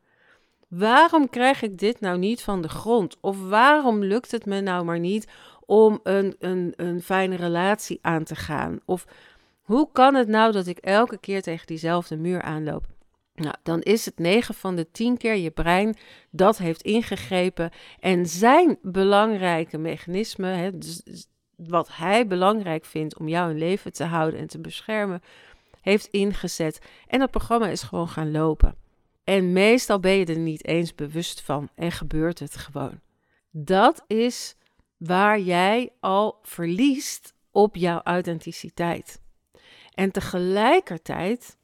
Waarom 0.69 1.29
krijg 1.29 1.63
ik 1.63 1.79
dit 1.79 2.01
nou 2.01 2.19
niet 2.19 2.43
van 2.43 2.63
de 2.63 2.69
grond? 2.69 3.17
Of 3.21 3.49
waarom 3.49 4.05
lukt 4.05 4.31
het 4.31 4.47
me 4.47 4.61
nou 4.61 4.85
maar 4.85 4.99
niet 4.99 5.27
om 5.71 6.01
een, 6.03 6.37
een, 6.39 6.73
een 6.77 7.03
fijne 7.03 7.37
relatie 7.37 7.99
aan 8.03 8.25
te 8.25 8.35
gaan? 8.35 8.81
Of 8.85 9.07
hoe 9.61 9.89
kan 9.93 10.15
het 10.15 10.29
nou 10.29 10.53
dat 10.53 10.67
ik 10.67 10.79
elke 10.79 11.19
keer 11.19 11.43
tegen 11.43 11.67
diezelfde 11.67 12.17
muur 12.17 12.43
aanloop? 12.43 12.87
Nou, 13.35 13.55
dan 13.63 13.81
is 13.81 14.05
het 14.05 14.19
9 14.19 14.55
van 14.55 14.77
de 14.77 14.91
10 14.91 15.17
keer 15.17 15.37
je 15.37 15.51
brein 15.51 15.97
dat 16.31 16.59
heeft 16.59 16.83
ingegrepen. 16.83 17.71
En 18.01 18.27
zijn 18.27 18.79
belangrijke 18.83 19.79
mechanisme, 19.79 20.47
hè, 20.47 20.79
dus 20.79 21.03
wat 21.57 21.89
hij 21.93 22.27
belangrijk 22.27 22.85
vindt 22.85 23.19
om 23.19 23.29
jou 23.29 23.51
in 23.51 23.59
leven 23.59 23.93
te 23.93 24.05
houden 24.05 24.41
en 24.41 24.47
te 24.47 24.61
beschermen, 24.61 25.23
heeft 25.81 26.07
ingezet. 26.07 26.79
En 27.07 27.19
dat 27.19 27.31
programma 27.31 27.69
is 27.69 27.83
gewoon 27.83 28.09
gaan 28.09 28.31
lopen. 28.31 28.75
En 29.25 29.53
meestal 29.53 30.01
ben 30.01 30.13
je 30.13 30.25
er 30.25 30.39
niet 30.39 30.67
eens 30.67 30.95
bewust 30.95 31.41
van 31.41 31.69
en 31.75 31.93
gebeurt 31.93 32.39
het 32.39 32.57
gewoon. 32.57 33.01
Dat 33.51 34.05
is 34.07 34.57
waar 35.01 35.41
jij 35.41 35.93
al 36.01 36.39
verliest 36.43 37.35
op 37.51 37.77
jouw 37.77 38.01
authenticiteit. 38.03 39.21
En 39.95 40.11
tegelijkertijd 40.11 41.57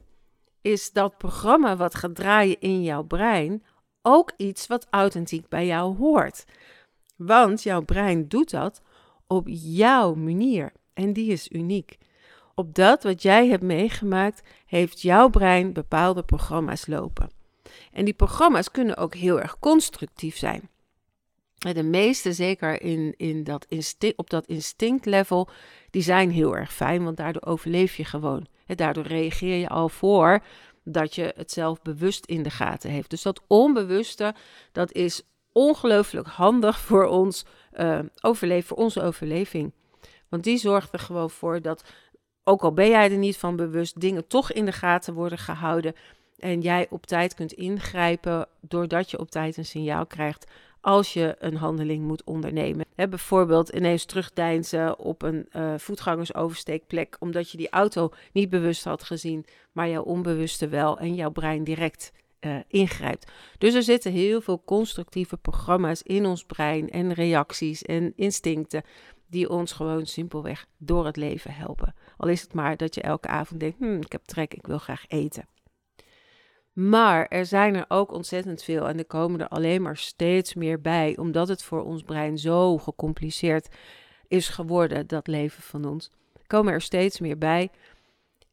is 0.61 0.91
dat 0.91 1.17
programma 1.17 1.75
wat 1.75 1.95
gaat 1.95 2.15
draaien 2.15 2.59
in 2.59 2.83
jouw 2.83 3.03
brein 3.03 3.63
ook 4.01 4.31
iets 4.37 4.67
wat 4.67 4.87
authentiek 4.89 5.49
bij 5.49 5.65
jou 5.65 5.97
hoort. 5.97 6.45
Want 7.15 7.63
jouw 7.63 7.81
brein 7.81 8.27
doet 8.27 8.49
dat 8.49 8.81
op 9.27 9.47
jouw 9.49 10.13
manier 10.13 10.71
en 10.93 11.13
die 11.13 11.31
is 11.31 11.51
uniek. 11.51 11.97
Op 12.55 12.75
dat 12.75 13.03
wat 13.03 13.21
jij 13.21 13.47
hebt 13.47 13.63
meegemaakt, 13.63 14.41
heeft 14.65 15.01
jouw 15.01 15.29
brein 15.29 15.73
bepaalde 15.73 16.23
programma's 16.23 16.87
lopen. 16.87 17.29
En 17.91 18.05
die 18.05 18.13
programma's 18.13 18.71
kunnen 18.71 18.97
ook 18.97 19.15
heel 19.15 19.41
erg 19.41 19.59
constructief 19.59 20.37
zijn. 20.37 20.69
De 21.73 21.83
meeste, 21.83 22.33
zeker 22.33 22.81
in, 22.81 23.13
in 23.17 23.43
dat 23.43 23.65
instinct, 23.69 24.17
op 24.17 24.29
dat 24.29 24.45
instinct-level, 24.45 25.49
die 25.89 26.01
zijn 26.01 26.31
heel 26.31 26.55
erg 26.55 26.73
fijn, 26.73 27.03
want 27.03 27.17
daardoor 27.17 27.45
overleef 27.45 27.95
je 27.95 28.05
gewoon. 28.05 28.47
Daardoor 28.65 29.05
reageer 29.05 29.55
je 29.55 29.69
al 29.69 29.89
voor 29.89 30.43
dat 30.83 31.15
je 31.15 31.33
het 31.35 31.51
zelf 31.51 31.81
bewust 31.81 32.25
in 32.25 32.43
de 32.43 32.49
gaten 32.49 32.89
heeft. 32.89 33.09
Dus 33.09 33.21
dat 33.21 33.41
onbewuste, 33.47 34.35
dat 34.71 34.91
is 34.91 35.21
ongelooflijk 35.51 36.27
handig 36.27 36.79
voor 36.79 37.05
ons 37.05 37.45
uh, 37.73 37.99
overleven, 38.21 38.67
voor 38.67 38.77
onze 38.77 39.01
overleving. 39.01 39.73
Want 40.29 40.43
die 40.43 40.57
zorgt 40.57 40.93
er 40.93 40.99
gewoon 40.99 41.29
voor 41.29 41.61
dat, 41.61 41.83
ook 42.43 42.61
al 42.61 42.73
ben 42.73 42.89
jij 42.89 43.11
er 43.11 43.17
niet 43.17 43.37
van 43.37 43.55
bewust, 43.55 43.99
dingen 44.01 44.27
toch 44.27 44.51
in 44.51 44.65
de 44.65 44.71
gaten 44.71 45.13
worden 45.13 45.37
gehouden. 45.37 45.93
En 46.37 46.61
jij 46.61 46.87
op 46.89 47.05
tijd 47.05 47.33
kunt 47.33 47.51
ingrijpen 47.51 48.47
doordat 48.61 49.11
je 49.11 49.19
op 49.19 49.31
tijd 49.31 49.57
een 49.57 49.65
signaal 49.65 50.05
krijgt 50.05 50.51
als 50.81 51.13
je 51.13 51.35
een 51.39 51.55
handeling 51.55 52.03
moet 52.03 52.23
ondernemen. 52.23 52.85
Bijvoorbeeld 52.95 53.69
ineens 53.69 54.05
terugdeinzen 54.05 54.99
op 54.99 55.21
een 55.21 55.49
uh, 55.51 55.73
voetgangersoversteekplek 55.77 57.15
omdat 57.19 57.51
je 57.51 57.57
die 57.57 57.69
auto 57.69 58.09
niet 58.31 58.49
bewust 58.49 58.83
had 58.83 59.03
gezien, 59.03 59.45
maar 59.71 59.89
jouw 59.89 60.03
onbewuste 60.03 60.67
wel 60.67 60.99
en 60.99 61.15
jouw 61.15 61.31
brein 61.31 61.63
direct 61.63 62.11
uh, 62.41 62.55
ingrijpt. 62.67 63.31
Dus 63.57 63.73
er 63.73 63.83
zitten 63.83 64.11
heel 64.11 64.41
veel 64.41 64.61
constructieve 64.65 65.37
programma's 65.37 66.01
in 66.01 66.25
ons 66.25 66.43
brein 66.43 66.89
en 66.89 67.13
reacties 67.13 67.81
en 67.81 68.13
instincten 68.15 68.83
die 69.29 69.49
ons 69.49 69.71
gewoon 69.71 70.05
simpelweg 70.05 70.65
door 70.77 71.05
het 71.05 71.15
leven 71.15 71.53
helpen. 71.53 71.95
Al 72.17 72.29
is 72.29 72.41
het 72.41 72.53
maar 72.53 72.77
dat 72.77 72.95
je 72.95 73.01
elke 73.01 73.27
avond 73.27 73.59
denkt: 73.59 73.77
hm, 73.77 74.01
ik 74.01 74.11
heb 74.11 74.23
trek, 74.25 74.53
ik 74.53 74.67
wil 74.67 74.77
graag 74.77 75.05
eten. 75.07 75.47
Maar 76.77 77.25
er 77.27 77.45
zijn 77.45 77.75
er 77.75 77.85
ook 77.87 78.11
ontzettend 78.11 78.63
veel 78.63 78.87
en 78.87 78.97
er 78.97 79.05
komen 79.05 79.39
er 79.39 79.47
alleen 79.47 79.81
maar 79.81 79.97
steeds 79.97 80.53
meer 80.53 80.81
bij, 80.81 81.17
omdat 81.17 81.47
het 81.47 81.63
voor 81.63 81.83
ons 81.83 82.03
brein 82.03 82.37
zo 82.37 82.77
gecompliceerd 82.77 83.67
is 84.27 84.49
geworden, 84.49 85.07
dat 85.07 85.27
leven 85.27 85.63
van 85.63 85.85
ons. 85.85 86.11
Komen 86.47 86.73
er 86.73 86.81
steeds 86.81 87.19
meer 87.19 87.37
bij. 87.37 87.69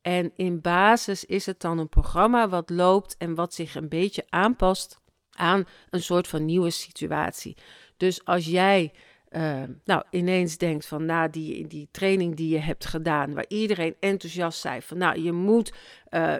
En 0.02 0.32
in 0.36 0.60
basis 0.60 1.24
is 1.24 1.46
het 1.46 1.60
dan 1.60 1.78
een 1.78 1.88
programma 1.88 2.48
wat 2.48 2.70
loopt 2.70 3.16
en 3.16 3.34
wat 3.34 3.54
zich 3.54 3.74
een 3.74 3.88
beetje 3.88 4.24
aanpast 4.28 5.00
aan 5.30 5.66
een 5.90 6.02
soort 6.02 6.28
van 6.28 6.44
nieuwe 6.44 6.70
situatie. 6.70 7.56
Dus 7.96 8.24
als 8.24 8.46
jij 8.46 8.92
uh, 9.36 9.62
nou, 9.84 10.02
ineens 10.10 10.58
denkt 10.58 10.86
van 10.86 11.04
na 11.04 11.28
die, 11.28 11.66
die 11.66 11.88
training 11.90 12.36
die 12.36 12.48
je 12.48 12.58
hebt 12.58 12.86
gedaan, 12.86 13.34
waar 13.34 13.44
iedereen 13.48 13.94
enthousiast 14.00 14.60
zei 14.60 14.82
van 14.82 14.98
nou, 14.98 15.22
je 15.22 15.32
moet 15.32 15.72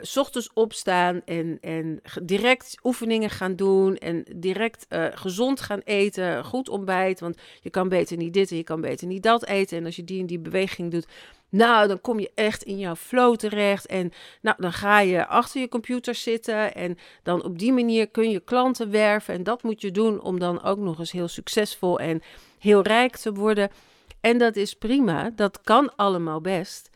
s 0.00 0.16
ochtends 0.16 0.50
opstaan 0.52 1.22
en, 1.24 1.58
en 1.60 2.00
direct 2.22 2.78
oefeningen 2.82 3.30
gaan 3.30 3.56
doen 3.56 3.96
en 3.96 4.24
direct 4.36 4.86
uh, 4.88 5.06
gezond 5.10 5.60
gaan 5.60 5.80
eten, 5.84 6.44
goed 6.44 6.68
ontbijt, 6.68 7.20
want 7.20 7.38
je 7.60 7.70
kan 7.70 7.88
beter 7.88 8.16
niet 8.16 8.32
dit 8.32 8.50
en 8.50 8.56
je 8.56 8.62
kan 8.64 8.80
beter 8.80 9.06
niet 9.06 9.22
dat 9.22 9.46
eten. 9.46 9.78
En 9.78 9.84
als 9.84 9.96
je 9.96 10.04
die 10.04 10.20
en 10.20 10.26
die 10.26 10.38
beweging 10.38 10.90
doet, 10.90 11.06
Nou, 11.54 11.88
dan 11.88 12.00
kom 12.00 12.20
je 12.20 12.30
echt 12.34 12.62
in 12.62 12.78
jouw 12.78 12.96
flow 12.96 13.36
terecht. 13.36 13.86
En 13.86 14.12
nou, 14.40 14.56
dan 14.60 14.72
ga 14.72 15.00
je 15.00 15.26
achter 15.26 15.60
je 15.60 15.68
computer 15.68 16.14
zitten. 16.14 16.74
En 16.74 16.98
dan 17.22 17.44
op 17.44 17.58
die 17.58 17.72
manier 17.72 18.08
kun 18.08 18.30
je 18.30 18.40
klanten 18.40 18.90
werven. 18.90 19.34
En 19.34 19.42
dat 19.42 19.62
moet 19.62 19.80
je 19.80 19.90
doen 19.90 20.20
om 20.20 20.38
dan 20.38 20.62
ook 20.62 20.78
nog 20.78 20.98
eens 20.98 21.12
heel 21.12 21.28
succesvol 21.28 21.98
en 21.98 22.22
heel 22.64 22.82
rijk 22.82 23.16
te 23.16 23.32
worden. 23.32 23.70
En 24.20 24.38
dat 24.38 24.56
is 24.56 24.74
prima. 24.74 25.30
Dat 25.30 25.60
kan 25.60 25.96
allemaal 25.96 26.40
best. 26.40 26.90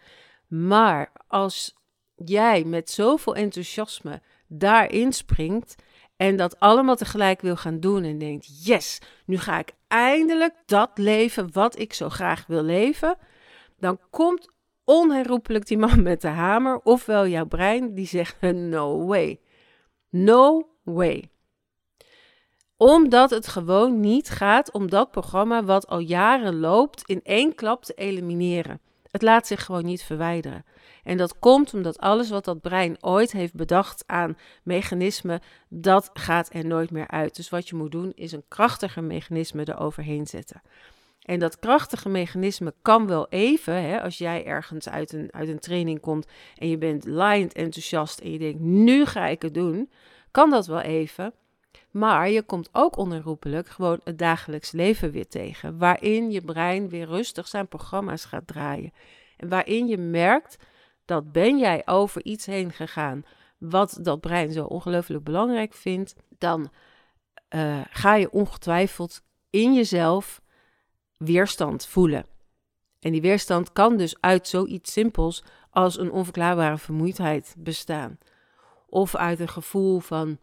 Maar 0.47 1.13
als 1.27 1.75
jij 2.15 2.65
met 2.65 2.91
zoveel 2.91 3.35
enthousiasme 3.35 4.21
daarin 4.47 5.13
springt 5.13 5.75
en 6.17 6.37
dat 6.37 6.61
allemaal 6.61 6.97
tegelijk 6.97 7.41
wil 7.41 7.57
gaan 7.57 7.81
doen 7.81 8.05
en 8.05 8.19
denkt: 8.19 8.65
yes, 8.65 8.99
nu 9.25 9.39
ga 9.39 9.59
ik 9.59 9.73
eindelijk 9.89 10.55
dat 10.67 10.91
leven 10.95 11.53
wat 11.53 11.79
ik 11.79 11.93
zo 11.93 12.09
graag 12.09 12.47
wil 12.47 12.63
leven, 12.63 13.17
dan 13.79 14.01
komt 14.11 14.51
onherroepelijk 14.85 15.67
die 15.67 15.79
man 15.79 16.03
met 16.03 16.21
de 16.21 16.29
hamer, 16.29 16.81
ofwel 16.83 17.27
jouw 17.27 17.47
brein, 17.47 17.95
die 17.95 18.07
zegt: 18.07 18.41
no 18.73 19.07
way. 19.07 19.41
No 20.11 20.69
way 20.83 21.31
omdat 22.79 23.31
het 23.31 23.49
gewoon 23.49 24.01
niet 24.01 24.31
gaat 24.31 24.73
om 24.73 24.91
dat 24.91 25.11
programma 25.11 25.65
wat 25.65 25.87
al 25.87 25.99
jaren 25.99 26.59
loopt 26.59 27.03
in 27.07 27.21
één 27.23 27.55
klap 27.55 27.85
te 27.85 27.95
elimineren. 27.95 28.81
Het 29.11 29.23
laat 29.23 29.47
zich 29.47 29.65
gewoon 29.65 29.85
niet 29.85 30.03
verwijderen. 30.03 30.65
En 31.05 31.17
dat 31.17 31.39
komt 31.39 31.75
omdat 31.75 31.99
alles 31.99 32.31
wat 32.31 32.45
dat 32.45 32.61
brein 32.61 32.97
ooit 33.01 33.33
heeft 33.33 33.55
bedacht 33.55 34.05
aan 34.07 34.39
mechanismen, 34.63 35.41
dat 35.69 36.11
gaat 36.13 36.55
er 36.55 36.67
nooit 36.67 36.91
meer 36.91 37.09
uit. 37.09 37.37
Dus 37.37 37.49
wat 37.49 37.69
je 37.69 37.77
moet 37.77 37.93
doen 37.93 38.13
is 38.15 38.33
een 38.33 38.45
krachtiger 38.49 39.05
mechanisme 39.05 39.69
eroverheen 39.69 40.27
zetten. 40.27 40.63
En 41.23 41.39
dat 41.39 41.59
krachtige 41.59 42.09
mechanisme 42.09 42.75
kan 42.83 43.07
wel 43.07 43.29
even, 43.29 43.83
hè, 43.83 44.03
als 44.03 44.19
jij 44.19 44.45
ergens 44.45 44.89
uit 44.89 45.13
een, 45.13 45.29
uit 45.33 45.49
een 45.49 45.59
training 45.59 46.01
komt 46.01 46.27
en 46.57 46.69
je 46.69 46.79
bent 46.79 47.07
laaiend 47.07 47.53
enthousiast 47.53 48.19
en 48.19 48.33
je 48.33 48.39
denkt, 48.39 48.61
nu 48.61 49.05
ga 49.05 49.27
ik 49.27 49.43
het 49.43 49.55
doen, 49.55 49.91
kan 50.31 50.51
dat 50.51 50.67
wel 50.67 50.81
even. 50.81 51.33
Maar 51.91 52.31
je 52.31 52.43
komt 52.43 52.69
ook 52.73 52.97
onherroepelijk 52.97 53.69
gewoon 53.69 54.01
het 54.05 54.19
dagelijks 54.19 54.73
leven 54.73 55.11
weer 55.11 55.29
tegen, 55.29 55.79
waarin 55.79 56.31
je 56.31 56.41
brein 56.41 56.89
weer 56.89 57.07
rustig 57.07 57.49
zijn 57.49 57.69
programma's 57.69 58.25
gaat 58.25 58.47
draaien. 58.47 58.93
En 59.37 59.49
waarin 59.49 59.87
je 59.87 59.99
merkt 59.99 60.57
dat 61.05 61.33
ben 61.33 61.59
jij 61.59 61.83
over 61.85 62.25
iets 62.25 62.47
heen 62.47 62.73
gegaan 62.73 63.25
wat 63.59 63.99
dat 64.03 64.21
brein 64.21 64.53
zo 64.53 64.65
ongelooflijk 64.65 65.25
belangrijk 65.25 65.75
vindt, 65.75 66.15
dan 66.39 66.71
uh, 67.55 67.81
ga 67.91 68.15
je 68.15 68.31
ongetwijfeld 68.31 69.23
in 69.51 69.75
jezelf 69.75 70.41
weerstand 71.17 71.87
voelen. 71.87 72.27
En 73.01 73.13
die 73.13 73.21
weerstand 73.21 73.73
kan 73.73 73.97
dus 73.97 74.21
uit 74.21 74.49
zoiets 74.49 74.93
simpels 74.93 75.45
als 75.71 75.99
een 75.99 76.11
onverklaarbare 76.11 76.79
vermoeidheid 76.79 77.55
bestaan. 77.59 78.19
Of 78.87 79.17
uit 79.17 79.41
een 79.41 79.49
gevoel 79.49 79.99
van 79.99 80.39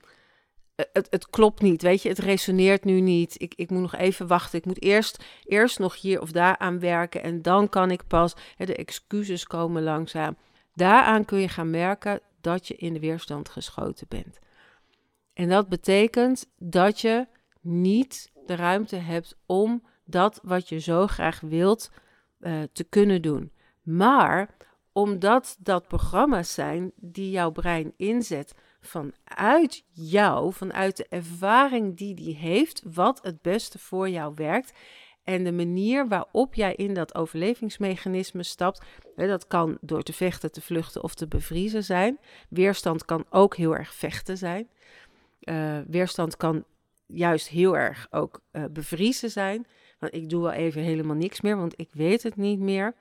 het, 0.75 1.07
het 1.09 1.29
klopt 1.29 1.61
niet, 1.61 1.81
weet 1.81 2.01
je, 2.01 2.09
het 2.09 2.19
resoneert 2.19 2.83
nu 2.83 3.01
niet. 3.01 3.41
Ik, 3.41 3.53
ik 3.55 3.69
moet 3.69 3.81
nog 3.81 3.95
even 3.95 4.27
wachten. 4.27 4.59
Ik 4.59 4.65
moet 4.65 4.81
eerst, 4.81 5.23
eerst 5.43 5.79
nog 5.79 6.01
hier 6.01 6.21
of 6.21 6.31
daar 6.31 6.57
aan 6.57 6.79
werken 6.79 7.23
en 7.23 7.41
dan 7.41 7.69
kan 7.69 7.91
ik 7.91 8.07
pas. 8.07 8.33
Hè, 8.55 8.65
de 8.65 8.75
excuses 8.75 9.45
komen 9.45 9.83
langzaam. 9.83 10.37
Daaraan 10.73 11.25
kun 11.25 11.39
je 11.39 11.49
gaan 11.49 11.69
merken 11.69 12.21
dat 12.41 12.67
je 12.67 12.75
in 12.75 12.93
de 12.93 12.99
weerstand 12.99 13.49
geschoten 13.49 14.07
bent. 14.07 14.39
En 15.33 15.49
dat 15.49 15.69
betekent 15.69 16.47
dat 16.57 17.01
je 17.01 17.27
niet 17.61 18.31
de 18.45 18.55
ruimte 18.55 18.95
hebt 18.95 19.37
om 19.45 19.83
dat 20.05 20.39
wat 20.43 20.69
je 20.69 20.79
zo 20.79 21.07
graag 21.07 21.39
wilt 21.39 21.91
uh, 22.39 22.63
te 22.73 22.83
kunnen 22.83 23.21
doen. 23.21 23.51
Maar 23.81 24.55
omdat 24.91 25.57
dat 25.59 25.87
programma's 25.87 26.53
zijn 26.53 26.91
die 26.95 27.29
jouw 27.29 27.51
brein 27.51 27.93
inzet 27.97 28.53
vanuit 28.85 29.83
jou, 29.91 30.53
vanuit 30.53 30.97
de 30.97 31.05
ervaring 31.09 31.97
die 31.97 32.15
die 32.15 32.35
heeft, 32.35 32.81
wat 32.93 33.19
het 33.23 33.41
beste 33.41 33.79
voor 33.79 34.09
jou 34.09 34.33
werkt. 34.35 34.73
En 35.23 35.43
de 35.43 35.51
manier 35.51 36.07
waarop 36.07 36.53
jij 36.53 36.75
in 36.75 36.93
dat 36.93 37.15
overlevingsmechanisme 37.15 38.43
stapt, 38.43 38.85
dat 39.15 39.47
kan 39.47 39.77
door 39.81 40.03
te 40.03 40.13
vechten, 40.13 40.51
te 40.51 40.61
vluchten 40.61 41.03
of 41.03 41.15
te 41.15 41.27
bevriezen 41.27 41.83
zijn. 41.83 42.19
Weerstand 42.49 43.05
kan 43.05 43.25
ook 43.29 43.55
heel 43.55 43.75
erg 43.75 43.93
vechten 43.93 44.37
zijn. 44.37 44.69
Uh, 45.41 45.77
weerstand 45.87 46.37
kan 46.37 46.63
juist 47.07 47.47
heel 47.47 47.77
erg 47.77 48.07
ook 48.11 48.41
uh, 48.51 48.63
bevriezen 48.71 49.31
zijn. 49.31 49.67
Want 49.99 50.13
ik 50.13 50.29
doe 50.29 50.41
wel 50.41 50.51
even 50.51 50.81
helemaal 50.81 51.15
niks 51.15 51.41
meer, 51.41 51.57
want 51.57 51.79
ik 51.79 51.89
weet 51.91 52.23
het 52.23 52.35
niet 52.35 52.59
meer. 52.59 52.95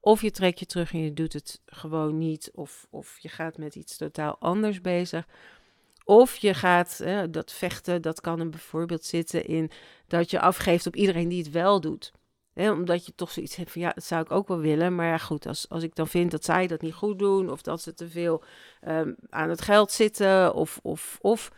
Of 0.00 0.22
je 0.22 0.30
trekt 0.30 0.58
je 0.58 0.66
terug 0.66 0.92
en 0.92 1.02
je 1.02 1.12
doet 1.12 1.32
het 1.32 1.60
gewoon 1.66 2.18
niet. 2.18 2.50
Of, 2.54 2.86
of 2.90 3.18
je 3.18 3.28
gaat 3.28 3.58
met 3.58 3.74
iets 3.74 3.96
totaal 3.96 4.36
anders 4.38 4.80
bezig. 4.80 5.26
Of 6.04 6.36
je 6.36 6.54
gaat, 6.54 7.04
dat 7.30 7.52
vechten, 7.52 8.02
dat 8.02 8.20
kan 8.20 8.40
er 8.40 8.48
bijvoorbeeld 8.48 9.04
zitten 9.04 9.46
in 9.46 9.70
dat 10.06 10.30
je 10.30 10.40
afgeeft 10.40 10.86
op 10.86 10.96
iedereen 10.96 11.28
die 11.28 11.42
het 11.42 11.50
wel 11.50 11.80
doet. 11.80 12.12
omdat 12.54 13.06
je 13.06 13.14
toch 13.14 13.30
zoiets 13.30 13.56
hebt 13.56 13.70
van 13.70 13.80
ja, 13.80 13.92
dat 13.92 14.04
zou 14.04 14.22
ik 14.22 14.30
ook 14.30 14.48
wel 14.48 14.58
willen. 14.58 14.94
Maar 14.94 15.06
ja, 15.06 15.18
goed, 15.18 15.46
als, 15.46 15.68
als 15.68 15.82
ik 15.82 15.94
dan 15.94 16.08
vind 16.08 16.30
dat 16.30 16.44
zij 16.44 16.66
dat 16.66 16.80
niet 16.80 16.94
goed 16.94 17.18
doen. 17.18 17.50
Of 17.50 17.62
dat 17.62 17.82
ze 17.82 17.94
te 17.94 18.08
veel 18.08 18.42
um, 18.88 19.16
aan 19.28 19.48
het 19.48 19.60
geld 19.60 19.92
zitten. 19.92 20.54
Of, 20.54 20.78
of, 20.82 21.18
of 21.20 21.50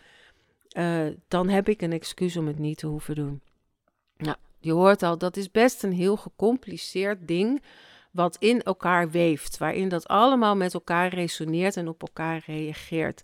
uh, 0.77 1.07
dan 1.29 1.49
heb 1.49 1.69
ik 1.69 1.83
een 1.83 1.93
excuus 1.93 2.37
om 2.37 2.47
het 2.47 2.59
niet 2.59 2.79
te 2.79 2.87
hoeven 2.87 3.15
doen. 3.15 3.41
Nou, 4.17 4.37
je 4.59 4.73
hoort 4.73 5.03
al, 5.03 5.19
dat 5.19 5.37
is 5.37 5.51
best 5.51 5.83
een 5.83 5.93
heel 5.93 6.17
gecompliceerd 6.17 7.29
ding 7.29 7.63
wat 8.13 8.37
in 8.39 8.63
elkaar 8.63 9.11
weeft, 9.11 9.59
waarin 9.59 9.89
dat 9.89 10.09
allemaal 10.09 10.57
met 10.57 10.75
elkaar 10.75 11.15
resoneert 11.15 11.77
en 11.77 11.89
op 11.89 12.03
elkaar 12.03 12.43
reageert. 12.47 13.23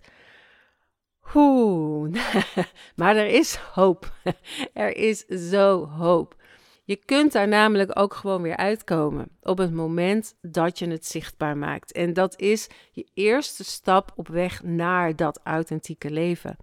Oeh, 1.35 2.13
maar 2.95 3.15
er 3.15 3.27
is 3.27 3.55
hoop. 3.55 4.13
er 4.73 4.97
is 4.97 5.25
zo 5.25 5.85
hoop. 5.87 6.37
Je 6.83 6.95
kunt 6.95 7.31
daar 7.31 7.47
namelijk 7.47 7.99
ook 7.99 8.13
gewoon 8.13 8.41
weer 8.41 8.57
uitkomen 8.57 9.29
op 9.41 9.57
het 9.57 9.73
moment 9.73 10.35
dat 10.41 10.79
je 10.79 10.87
het 10.87 11.05
zichtbaar 11.05 11.57
maakt. 11.57 11.91
En 11.91 12.13
dat 12.13 12.39
is 12.39 12.67
je 12.91 13.07
eerste 13.13 13.63
stap 13.63 14.11
op 14.15 14.27
weg 14.27 14.63
naar 14.63 15.15
dat 15.15 15.39
authentieke 15.43 16.09
leven. 16.11 16.57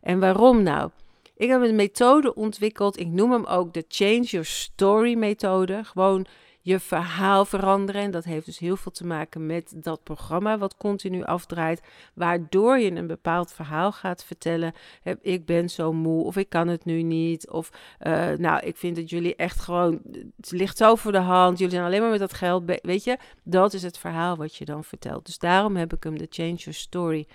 En 0.00 0.20
waarom 0.20 0.62
nou? 0.62 0.90
Ik 1.36 1.48
heb 1.48 1.62
een 1.62 1.76
methode 1.76 2.34
ontwikkeld. 2.34 2.98
Ik 2.98 3.06
noem 3.06 3.32
hem 3.32 3.44
ook 3.44 3.72
de 3.72 3.84
Change 3.88 4.22
Your 4.22 4.46
Story 4.46 5.14
methode. 5.14 5.84
Gewoon 5.84 6.26
je 6.62 6.80
verhaal 6.80 7.44
veranderen. 7.44 8.02
En 8.02 8.10
dat 8.10 8.24
heeft 8.24 8.46
dus 8.46 8.58
heel 8.58 8.76
veel 8.76 8.92
te 8.92 9.06
maken 9.06 9.46
met 9.46 9.72
dat 9.76 10.02
programma 10.02 10.58
wat 10.58 10.76
continu 10.76 11.24
afdraait, 11.24 11.82
waardoor 12.14 12.78
je 12.78 12.90
een 12.90 13.06
bepaald 13.06 13.52
verhaal 13.52 13.92
gaat 13.92 14.24
vertellen. 14.24 14.72
Ik 15.20 15.46
ben 15.46 15.68
zo 15.68 15.92
moe, 15.92 16.24
of 16.24 16.36
ik 16.36 16.48
kan 16.48 16.68
het 16.68 16.84
nu 16.84 17.02
niet, 17.02 17.50
of 17.50 17.70
uh, 18.00 18.30
nou, 18.30 18.60
ik 18.66 18.76
vind 18.76 18.96
dat 18.96 19.10
jullie 19.10 19.36
echt 19.36 19.60
gewoon, 19.60 20.00
het 20.36 20.50
ligt 20.50 20.76
zo 20.76 20.94
voor 20.94 21.12
de 21.12 21.18
hand, 21.18 21.58
jullie 21.58 21.74
zijn 21.74 21.86
alleen 21.86 22.00
maar 22.00 22.10
met 22.10 22.18
dat 22.18 22.34
geld, 22.34 22.78
weet 22.82 23.04
je, 23.04 23.18
dat 23.42 23.72
is 23.72 23.82
het 23.82 23.98
verhaal 23.98 24.36
wat 24.36 24.56
je 24.56 24.64
dan 24.64 24.84
vertelt. 24.84 25.26
Dus 25.26 25.38
daarom 25.38 25.76
heb 25.76 25.92
ik 25.92 26.04
hem 26.04 26.18
de 26.18 26.26
Change 26.30 26.54
Your 26.54 26.74
Story 26.74 27.26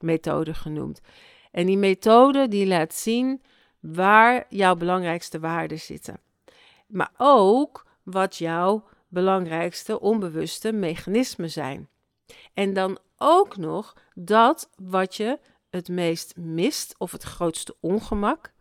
methode 0.00 0.54
genoemd. 0.54 1.00
En 1.50 1.66
die 1.66 1.78
methode 1.78 2.48
die 2.48 2.66
laat 2.66 2.94
zien 2.94 3.42
waar 3.80 4.46
jouw 4.48 4.74
belangrijkste 4.74 5.40
waarden 5.40 5.78
zitten. 5.78 6.20
Maar 6.86 7.10
ook 7.16 7.86
wat 8.02 8.36
jouw 8.36 8.88
belangrijkste 9.08 10.00
onbewuste 10.00 10.72
mechanismen 10.72 11.50
zijn. 11.50 11.88
En 12.54 12.72
dan 12.72 12.98
ook 13.16 13.56
nog 13.56 13.96
dat 14.14 14.70
wat 14.76 15.16
je 15.16 15.38
het 15.70 15.88
meest 15.88 16.36
mist 16.36 16.94
of 16.98 17.12
het 17.12 17.22
grootste 17.22 17.76
ongemak. 17.80 18.52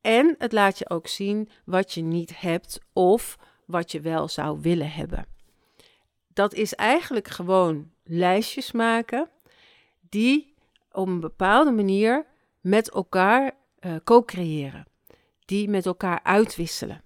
En 0.00 0.34
het 0.38 0.52
laat 0.52 0.78
je 0.78 0.90
ook 0.90 1.06
zien 1.06 1.48
wat 1.64 1.92
je 1.92 2.02
niet 2.02 2.40
hebt 2.40 2.80
of 2.92 3.38
wat 3.64 3.92
je 3.92 4.00
wel 4.00 4.28
zou 4.28 4.60
willen 4.60 4.90
hebben. 4.90 5.26
Dat 6.32 6.54
is 6.54 6.74
eigenlijk 6.74 7.28
gewoon 7.28 7.90
lijstjes 8.04 8.72
maken 8.72 9.28
die 10.08 10.54
op 10.92 11.06
een 11.06 11.20
bepaalde 11.20 11.70
manier 11.70 12.26
met 12.60 12.90
elkaar 12.90 13.52
uh, 13.80 13.96
co-creëren, 14.04 14.86
die 15.44 15.68
met 15.68 15.86
elkaar 15.86 16.20
uitwisselen. 16.22 17.04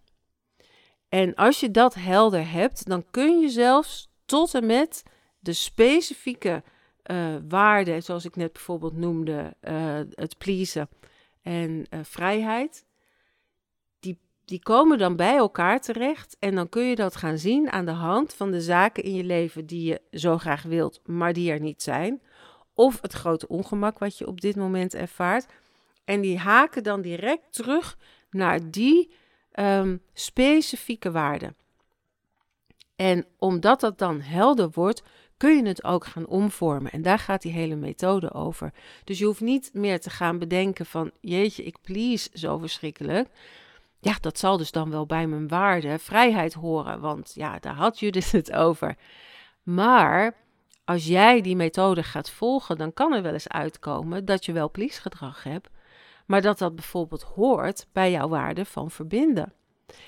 En 1.10 1.34
als 1.34 1.60
je 1.60 1.70
dat 1.70 1.94
helder 1.94 2.50
hebt, 2.50 2.88
dan 2.88 3.04
kun 3.10 3.40
je 3.40 3.48
zelfs 3.48 4.10
tot 4.24 4.54
en 4.54 4.66
met 4.66 5.02
de 5.38 5.52
specifieke 5.52 6.62
uh, 7.10 7.36
waarden, 7.48 8.02
zoals 8.02 8.24
ik 8.24 8.36
net 8.36 8.52
bijvoorbeeld 8.52 8.96
noemde, 8.96 9.54
uh, 9.62 10.00
het 10.10 10.38
pleasen 10.38 10.88
en 11.42 11.86
uh, 11.90 12.00
vrijheid, 12.02 12.86
die, 14.00 14.18
die 14.44 14.62
komen 14.62 14.98
dan 14.98 15.16
bij 15.16 15.36
elkaar 15.36 15.80
terecht. 15.80 16.36
En 16.38 16.54
dan 16.54 16.68
kun 16.68 16.84
je 16.84 16.94
dat 16.94 17.16
gaan 17.16 17.38
zien 17.38 17.70
aan 17.70 17.84
de 17.84 17.90
hand 17.90 18.34
van 18.34 18.50
de 18.50 18.60
zaken 18.60 19.02
in 19.02 19.14
je 19.14 19.24
leven 19.24 19.66
die 19.66 19.84
je 19.84 20.18
zo 20.18 20.38
graag 20.38 20.62
wilt, 20.62 21.00
maar 21.04 21.32
die 21.32 21.52
er 21.52 21.60
niet 21.60 21.82
zijn. 21.82 22.22
Of 22.74 23.00
het 23.00 23.12
grote 23.12 23.48
ongemak 23.48 23.98
wat 23.98 24.18
je 24.18 24.26
op 24.26 24.40
dit 24.40 24.56
moment 24.56 24.94
ervaart. 24.94 25.46
En 26.04 26.20
die 26.20 26.38
haken 26.38 26.82
dan 26.82 27.00
direct 27.00 27.52
terug 27.52 27.98
naar 28.30 28.70
die 28.70 29.10
um, 29.60 30.02
specifieke 30.12 31.10
waarden. 31.10 31.56
En 32.96 33.26
omdat 33.38 33.80
dat 33.80 33.98
dan 33.98 34.20
helder 34.20 34.70
wordt, 34.72 35.02
kun 35.36 35.56
je 35.56 35.66
het 35.66 35.84
ook 35.84 36.06
gaan 36.06 36.26
omvormen. 36.26 36.92
En 36.92 37.02
daar 37.02 37.18
gaat 37.18 37.42
die 37.42 37.52
hele 37.52 37.76
methode 37.76 38.32
over. 38.32 38.72
Dus 39.04 39.18
je 39.18 39.24
hoeft 39.24 39.40
niet 39.40 39.70
meer 39.72 40.00
te 40.00 40.10
gaan 40.10 40.38
bedenken 40.38 40.86
van, 40.86 41.10
jeetje, 41.20 41.62
ik 41.62 41.76
please 41.82 42.28
zo 42.32 42.58
verschrikkelijk. 42.58 43.28
Ja, 44.00 44.16
dat 44.20 44.38
zal 44.38 44.56
dus 44.56 44.70
dan 44.70 44.90
wel 44.90 45.06
bij 45.06 45.26
mijn 45.26 45.48
waarde 45.48 45.98
vrijheid 45.98 46.54
horen, 46.54 47.00
want 47.00 47.32
ja, 47.34 47.58
daar 47.58 47.74
had 47.74 47.98
Judith 47.98 48.32
het 48.32 48.52
over. 48.52 48.96
Maar 49.62 50.34
als 50.84 51.06
jij 51.06 51.40
die 51.40 51.56
methode 51.56 52.02
gaat 52.02 52.30
volgen, 52.30 52.78
dan 52.78 52.92
kan 52.92 53.12
er 53.12 53.22
wel 53.22 53.32
eens 53.32 53.48
uitkomen 53.48 54.24
dat 54.24 54.44
je 54.44 54.52
wel 54.52 54.70
please 54.70 55.00
gedrag 55.00 55.42
hebt, 55.42 55.68
maar 56.30 56.42
dat 56.42 56.58
dat 56.58 56.74
bijvoorbeeld 56.74 57.22
hoort 57.22 57.86
bij 57.92 58.10
jouw 58.10 58.28
waarde 58.28 58.64
van 58.64 58.90
verbinden. 58.90 59.52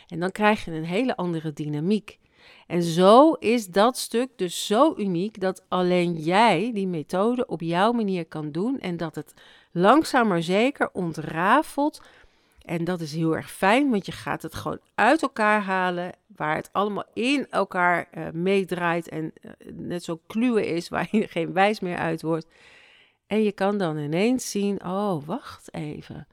En 0.07 0.21
dan 0.21 0.31
krijg 0.31 0.65
je 0.65 0.71
een 0.71 0.85
hele 0.85 1.17
andere 1.17 1.53
dynamiek. 1.53 2.19
En 2.67 2.83
zo 2.83 3.33
is 3.33 3.67
dat 3.67 3.99
stuk 3.99 4.29
dus 4.37 4.67
zo 4.67 4.95
uniek 4.97 5.41
dat 5.41 5.65
alleen 5.69 6.13
jij 6.13 6.71
die 6.75 6.87
methode 6.87 7.47
op 7.47 7.61
jouw 7.61 7.93
manier 7.93 8.27
kan 8.27 8.53
doen 8.53 8.79
en 8.79 8.97
dat 8.97 9.15
het 9.15 9.35
langzaam 9.73 10.29
maar 10.29 10.43
zeker 10.43 10.91
ontrafelt. 10.93 12.03
En 12.65 12.85
dat 12.85 13.01
is 13.01 13.15
heel 13.15 13.37
erg 13.37 13.51
fijn, 13.51 13.91
want 13.91 14.07
je 14.07 14.13
gaat 14.13 14.43
het 14.43 14.55
gewoon 14.55 14.81
uit 14.95 15.23
elkaar 15.23 15.63
halen, 15.63 16.13
waar 16.37 16.57
het 16.57 16.69
allemaal 16.73 17.07
in 17.15 17.47
elkaar 17.51 18.09
uh, 18.15 18.31
meedraait 18.33 19.09
en 19.09 19.33
uh, 19.43 19.51
net 19.73 20.05
zo 20.05 20.21
kluwen 20.27 20.67
is, 20.67 20.89
waar 20.95 21.09
je 21.11 21.29
geen 21.29 21.53
wijs 21.53 21.81
meer 21.81 21.99
uit 21.99 22.23
wordt. 22.23 22.47
En 23.33 23.42
je 23.42 23.53
kan 23.53 23.79
dan 23.79 23.99
ineens 23.99 24.51
zien, 24.51 24.85
oh, 24.85 25.25
wacht 25.25 25.75
even. 25.75 26.27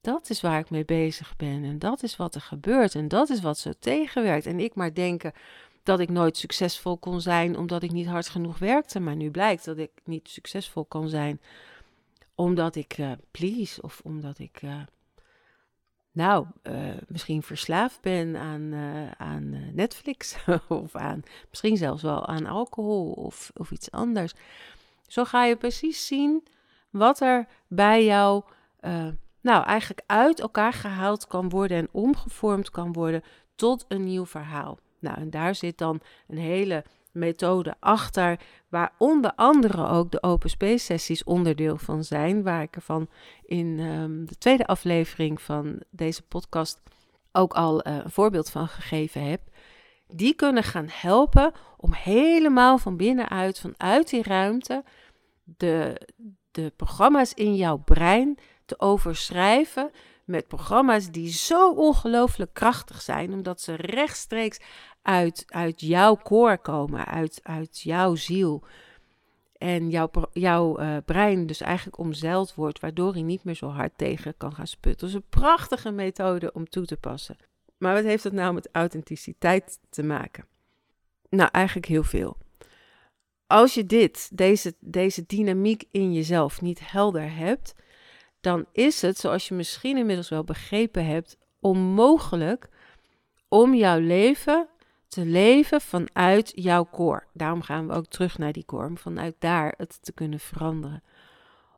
Dat 0.00 0.30
is 0.30 0.40
waar 0.40 0.58
ik 0.58 0.70
mee 0.70 0.84
bezig 0.84 1.36
ben 1.36 1.64
en 1.64 1.78
dat 1.78 2.02
is 2.02 2.16
wat 2.16 2.34
er 2.34 2.40
gebeurt 2.40 2.94
en 2.94 3.08
dat 3.08 3.28
is 3.30 3.40
wat 3.40 3.58
zo 3.58 3.70
tegenwerkt. 3.78 4.46
En 4.46 4.60
ik 4.60 4.74
maar 4.74 4.94
denken 4.94 5.32
dat 5.82 6.00
ik 6.00 6.08
nooit 6.08 6.36
succesvol 6.36 6.98
kon 6.98 7.20
zijn 7.20 7.56
omdat 7.56 7.82
ik 7.82 7.90
niet 7.90 8.06
hard 8.06 8.28
genoeg 8.28 8.58
werkte. 8.58 9.00
Maar 9.00 9.16
nu 9.16 9.30
blijkt 9.30 9.64
dat 9.64 9.78
ik 9.78 9.90
niet 10.04 10.28
succesvol 10.28 10.84
kan 10.84 11.08
zijn 11.08 11.40
omdat 12.34 12.74
ik 12.74 12.98
uh, 12.98 13.12
please 13.30 13.82
of 13.82 14.00
omdat 14.04 14.38
ik, 14.38 14.62
uh, 14.62 14.82
nou, 16.12 16.46
uh, 16.62 16.94
misschien 17.08 17.42
verslaafd 17.42 18.00
ben 18.00 18.36
aan, 18.36 18.74
aan 19.18 19.74
Netflix 19.74 20.36
of 20.68 20.96
aan, 20.96 21.22
misschien 21.50 21.76
zelfs 21.76 22.02
wel 22.02 22.26
aan 22.26 22.46
alcohol 22.46 23.12
of, 23.12 23.50
of 23.54 23.70
iets 23.70 23.90
anders. 23.90 24.34
Zo 25.12 25.24
ga 25.24 25.44
je 25.44 25.56
precies 25.56 26.06
zien 26.06 26.46
wat 26.90 27.20
er 27.20 27.46
bij 27.68 28.04
jou 28.04 28.42
nou, 29.40 29.64
eigenlijk 29.64 30.02
uit 30.06 30.40
elkaar 30.40 30.72
gehaald 30.72 31.26
kan 31.26 31.48
worden 31.48 31.76
en 31.76 31.88
omgevormd 31.92 32.70
kan 32.70 32.92
worden 32.92 33.22
tot 33.54 33.84
een 33.88 34.04
nieuw 34.04 34.26
verhaal. 34.26 34.78
Nou, 34.98 35.16
en 35.16 35.30
daar 35.30 35.54
zit 35.54 35.78
dan 35.78 36.00
een 36.28 36.38
hele 36.38 36.84
methode 37.10 37.74
achter, 37.80 38.40
waar 38.68 38.92
onder 38.98 39.32
andere 39.34 39.86
ook 39.88 40.10
de 40.10 40.22
open 40.22 40.50
space 40.50 40.84
sessies 40.84 41.24
onderdeel 41.24 41.78
van 41.78 42.04
zijn, 42.04 42.42
waar 42.42 42.62
ik 42.62 42.76
ervan 42.76 43.08
in 43.44 43.78
um, 43.78 44.26
de 44.26 44.38
tweede 44.38 44.66
aflevering 44.66 45.42
van 45.42 45.80
deze 45.90 46.22
podcast 46.22 46.80
ook 47.32 47.52
al 47.52 47.88
uh, 47.88 47.96
een 47.96 48.10
voorbeeld 48.10 48.50
van 48.50 48.68
gegeven 48.68 49.30
heb. 49.30 49.40
Die 50.06 50.34
kunnen 50.34 50.62
gaan 50.62 50.88
helpen 50.90 51.52
om 51.76 51.92
helemaal 51.92 52.78
van 52.78 52.96
binnenuit, 52.96 53.60
vanuit 53.60 54.10
die 54.10 54.22
ruimte, 54.22 54.84
de, 55.56 56.08
de 56.50 56.72
programma's 56.76 57.34
in 57.34 57.56
jouw 57.56 57.76
brein 57.76 58.38
te 58.64 58.80
overschrijven 58.80 59.90
met 60.24 60.48
programma's 60.48 61.10
die 61.10 61.32
zo 61.32 61.72
ongelooflijk 61.72 62.54
krachtig 62.54 63.00
zijn, 63.00 63.32
omdat 63.32 63.60
ze 63.60 63.74
rechtstreeks 63.74 64.60
uit, 65.02 65.44
uit 65.46 65.80
jouw 65.80 66.14
koor 66.14 66.58
komen, 66.58 67.06
uit, 67.06 67.40
uit 67.42 67.80
jouw 67.80 68.14
ziel. 68.14 68.64
En 69.58 69.90
jouw, 69.90 70.10
jouw 70.32 70.80
uh, 70.80 70.96
brein 71.04 71.46
dus 71.46 71.60
eigenlijk 71.60 71.98
omzeild 71.98 72.54
wordt, 72.54 72.80
waardoor 72.80 73.12
hij 73.12 73.22
niet 73.22 73.44
meer 73.44 73.54
zo 73.54 73.68
hard 73.68 73.92
tegen 73.96 74.36
kan 74.36 74.54
gaan 74.54 74.66
sputten. 74.66 75.06
Dus 75.06 75.16
een 75.16 75.24
prachtige 75.28 75.90
methode 75.90 76.52
om 76.52 76.68
toe 76.68 76.84
te 76.84 76.96
passen. 76.96 77.36
Maar 77.78 77.94
wat 77.94 78.04
heeft 78.04 78.22
dat 78.22 78.32
nou 78.32 78.54
met 78.54 78.68
authenticiteit 78.72 79.78
te 79.90 80.02
maken? 80.02 80.44
Nou, 81.28 81.48
eigenlijk 81.52 81.86
heel 81.86 82.02
veel. 82.02 82.36
Als 83.52 83.74
je 83.74 83.86
dit, 83.86 84.30
deze, 84.32 84.74
deze 84.80 85.24
dynamiek 85.26 85.84
in 85.90 86.12
jezelf 86.12 86.60
niet 86.60 86.90
helder 86.90 87.34
hebt, 87.36 87.74
dan 88.40 88.66
is 88.72 89.02
het, 89.02 89.18
zoals 89.18 89.48
je 89.48 89.54
misschien 89.54 89.96
inmiddels 89.96 90.28
wel 90.28 90.44
begrepen 90.44 91.06
hebt, 91.06 91.36
onmogelijk 91.60 92.68
om 93.48 93.74
jouw 93.74 93.98
leven 93.98 94.68
te 95.08 95.24
leven 95.24 95.80
vanuit 95.80 96.52
jouw 96.54 96.84
koor. 96.84 97.26
Daarom 97.32 97.62
gaan 97.62 97.86
we 97.86 97.94
ook 97.94 98.06
terug 98.06 98.38
naar 98.38 98.52
die 98.52 98.64
koor, 98.64 98.84
om 98.84 98.98
vanuit 98.98 99.34
daar 99.38 99.74
het 99.76 99.98
te 100.02 100.12
kunnen 100.12 100.40
veranderen. 100.40 101.02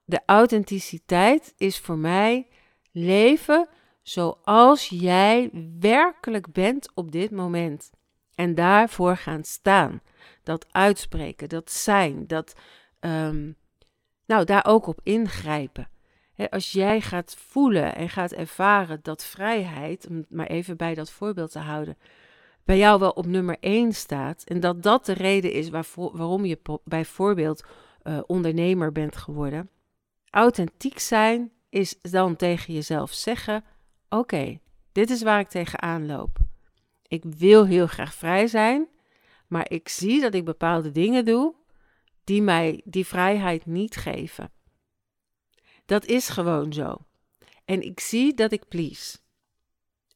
De 0.04 0.20
authenticiteit 0.26 1.54
is 1.56 1.78
voor 1.78 1.98
mij 1.98 2.48
leven 2.92 3.68
zoals 4.02 4.88
jij 4.88 5.50
werkelijk 5.80 6.52
bent 6.52 6.94
op 6.94 7.12
dit 7.12 7.30
moment. 7.30 7.90
En 8.34 8.54
daarvoor 8.54 9.16
gaan 9.16 9.44
staan. 9.44 10.00
Dat 10.44 10.66
uitspreken, 10.70 11.48
dat 11.48 11.70
zijn, 11.70 12.26
dat 12.26 12.54
um, 13.00 13.56
nou, 14.26 14.44
daar 14.44 14.64
ook 14.66 14.86
op 14.86 15.00
ingrijpen 15.02 15.88
als 16.50 16.72
jij 16.72 17.00
gaat 17.00 17.36
voelen 17.38 17.94
en 17.94 18.08
gaat 18.08 18.32
ervaren 18.32 18.98
dat 19.02 19.24
vrijheid, 19.24 20.06
om 20.08 20.24
maar 20.28 20.46
even 20.46 20.76
bij 20.76 20.94
dat 20.94 21.10
voorbeeld 21.10 21.50
te 21.50 21.58
houden, 21.58 21.96
bij 22.64 22.78
jou 22.78 22.98
wel 23.00 23.10
op 23.10 23.26
nummer 23.26 23.56
1 23.60 23.92
staat. 23.92 24.42
En 24.44 24.60
dat 24.60 24.82
dat 24.82 25.06
de 25.06 25.12
reden 25.12 25.52
is 25.52 25.68
waarvoor, 25.68 26.16
waarom 26.16 26.44
je 26.44 26.58
bijvoorbeeld 26.84 27.64
uh, 28.02 28.18
ondernemer 28.26 28.92
bent 28.92 29.16
geworden. 29.16 29.70
Authentiek 30.30 30.98
zijn 30.98 31.52
is 31.68 32.00
dan 32.00 32.36
tegen 32.36 32.74
jezelf 32.74 33.12
zeggen: 33.12 33.64
Oké, 34.08 34.58
dit 34.92 35.10
is 35.10 35.22
waar 35.22 35.40
ik 35.40 35.48
tegenaan 35.48 36.06
loop. 36.06 36.38
Ik 37.08 37.24
wil 37.24 37.66
heel 37.66 37.86
graag 37.86 38.14
vrij 38.14 38.46
zijn, 38.46 38.88
maar 39.46 39.70
ik 39.70 39.88
zie 39.88 40.20
dat 40.20 40.34
ik 40.34 40.44
bepaalde 40.44 40.90
dingen 40.90 41.24
doe 41.24 41.54
die 42.24 42.42
mij 42.42 42.82
die 42.84 43.06
vrijheid 43.06 43.66
niet 43.66 43.96
geven. 43.96 44.52
Dat 45.86 46.04
is 46.04 46.28
gewoon 46.28 46.72
zo. 46.72 46.96
En 47.64 47.82
ik 47.82 48.00
zie 48.00 48.34
dat 48.34 48.52
ik 48.52 48.68
please. 48.68 49.18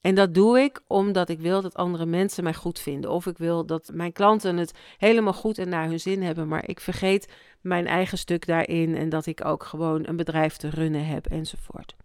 En 0.01 0.15
dat 0.15 0.35
doe 0.35 0.61
ik 0.61 0.81
omdat 0.87 1.29
ik 1.29 1.41
wil 1.41 1.63
dat 1.63 1.75
andere 1.75 2.07
mensen 2.07 2.45
mij 2.45 2.55
goed 2.55 2.79
vinden. 2.79 3.11
Of 3.11 3.27
ik 3.27 3.39
wil 3.39 3.67
dat 3.67 3.91
mijn 3.93 4.13
klanten 4.13 4.57
het 4.57 4.79
helemaal 4.97 5.33
goed 5.33 5.59
en 5.59 5.69
naar 5.69 5.89
hun 5.89 6.01
zin 6.01 6.23
hebben. 6.23 6.49
Maar 6.49 6.69
ik 6.69 6.81
vergeet 6.81 7.33
mijn 7.61 7.87
eigen 7.87 8.19
stuk 8.19 8.47
daarin. 8.47 8.95
En 8.95 9.09
dat 9.09 9.27
ik 9.27 9.45
ook 9.45 9.65
gewoon 9.65 10.07
een 10.07 10.17
bedrijf 10.17 10.57
te 10.57 10.69
runnen 10.69 11.07
heb 11.07 11.27
enzovoort. 11.27 11.97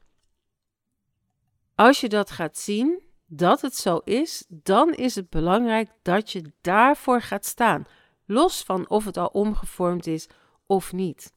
Als 1.76 2.02
je 2.02 2.10
dat 2.10 2.32
gaat 2.32 2.58
zien, 2.58 3.02
dat 3.36 3.62
het 3.62 3.76
zo 3.76 3.98
is, 3.98 4.46
dan 4.48 4.94
is 4.94 5.16
het 5.16 5.30
belangrijk 5.30 5.90
dat 6.02 6.32
je 6.32 6.52
daarvoor 6.62 7.22
gaat 7.22 7.46
staan. 7.46 7.86
Los 8.26 8.64
van 8.64 8.90
of 8.90 9.06
het 9.06 9.18
al 9.18 9.28
omgevormd 9.28 10.08
is 10.08 10.28
of 10.66 10.94
niet 10.94 11.32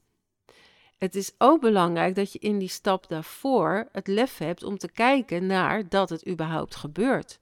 het 0.97 1.15
is 1.15 1.31
ook 1.37 1.61
belangrijk 1.61 2.15
dat 2.15 2.31
je 2.31 2.39
in 2.39 2.59
die 2.59 2.69
stap 2.69 3.07
daarvoor 3.07 3.87
het 3.91 4.07
lef 4.07 4.37
hebt 4.37 4.63
om 4.63 4.77
te 4.77 4.91
kijken 4.91 5.45
naar 5.45 5.89
dat 5.89 6.09
het 6.09 6.27
überhaupt 6.27 6.75
gebeurt. 6.75 7.39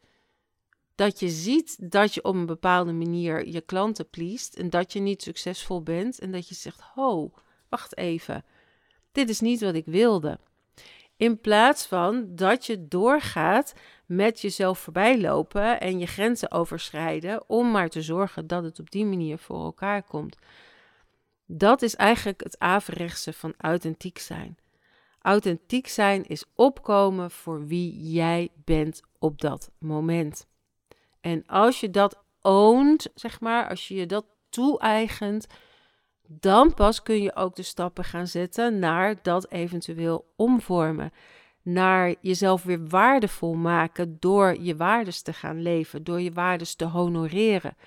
Dat 0.96 1.20
je 1.20 1.30
ziet 1.30 1.92
dat 1.92 2.14
je 2.14 2.24
op 2.24 2.36
een 2.36 2.46
bepaalde 2.46 2.94
manier 2.94 3.48
je 3.48 3.62
klanten 3.62 4.10
pleest 4.10 4.56
en 4.56 4.70
dat 4.70 4.94
je 4.94 5.00
niet 5.00 5.22
succesvol 5.22 5.82
bent 5.82 6.20
en 6.20 6.32
dat 6.32 6.50
je 6.50 6.56
zegt: 6.56 6.82
Ho, 6.82 7.32
wacht 7.70 7.98
even, 7.98 8.46
dit 9.12 9.30
is 9.30 9.40
niet 9.40 9.62
wat 9.62 9.76
ik 9.76 9.86
wilde. 9.86 10.40
In 11.18 11.42
plaats 11.42 11.86
van 11.86 12.36
dat 12.36 12.66
je 12.66 12.88
doorgaat 12.88 13.74
met 14.06 14.42
jezelf 14.42 14.80
voorbijlopen 14.80 15.80
en 15.80 16.00
je 16.00 16.06
grenzen 16.06 16.52
overschrijden 16.52 17.50
om 17.50 17.72
maar 17.72 17.90
te 17.90 18.02
zorgen 18.02 18.48
dat 18.48 18.64
het 18.64 18.80
op 18.80 18.92
die 18.92 19.06
manier 19.06 19.38
voor 19.38 19.64
elkaar 19.64 20.04
komt. 20.04 20.38
Dat 21.46 21.82
is 21.82 21.96
eigenlijk 21.96 22.44
het 22.44 22.60
averechtse 22.60 23.34
van 23.34 23.54
authentiek 23.58 24.20
zijn. 24.20 24.58
Authentiek 25.22 25.88
zijn 25.88 26.26
is 26.26 26.46
opkomen 26.56 27.32
voor 27.32 27.68
wie 27.68 28.12
jij 28.12 28.50
bent 28.56 29.02
op 29.20 29.42
dat 29.42 29.72
moment. 29.80 30.48
En 31.22 31.46
als 31.46 31.80
je 31.80 31.90
dat 31.90 32.24
oont, 32.42 33.08
zeg 33.16 33.40
maar, 33.40 33.70
als 33.70 33.88
je 33.88 33.96
je 33.96 34.06
dat 34.06 34.26
toe-eigent, 34.50 35.48
dan 36.28 36.74
pas 36.74 37.04
kun 37.04 37.22
je 37.22 37.36
ook 37.36 37.56
de 37.56 37.64
stappen 37.64 38.04
gaan 38.04 38.28
zetten 38.28 38.80
naar 38.80 39.22
dat 39.22 39.52
eventueel 39.52 40.34
omvormen. 40.36 41.12
Naar 41.66 42.16
jezelf 42.22 42.64
weer 42.64 42.88
waardevol 42.88 43.54
maken 43.54 44.18
door 44.20 44.62
je 44.62 44.76
waardes 44.76 45.22
te 45.22 45.34
gaan 45.34 45.62
leven, 45.62 46.04
door 46.04 46.22
je 46.22 46.32
waardes 46.32 46.76
te 46.76 46.86
honoreren. 46.86 47.78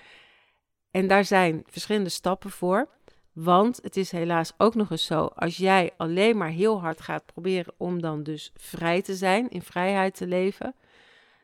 En 0.91 1.07
daar 1.07 1.25
zijn 1.25 1.63
verschillende 1.65 2.09
stappen 2.09 2.49
voor. 2.49 2.89
Want 3.33 3.79
het 3.83 3.97
is 3.97 4.11
helaas 4.11 4.53
ook 4.57 4.75
nog 4.75 4.91
eens 4.91 5.05
zo, 5.05 5.25
als 5.25 5.57
jij 5.57 5.91
alleen 5.97 6.37
maar 6.37 6.49
heel 6.49 6.81
hard 6.81 7.01
gaat 7.01 7.25
proberen 7.25 7.73
om 7.77 8.01
dan 8.01 8.23
dus 8.23 8.51
vrij 8.55 9.01
te 9.01 9.15
zijn, 9.15 9.49
in 9.49 9.61
vrijheid 9.61 10.15
te 10.15 10.27
leven, 10.27 10.75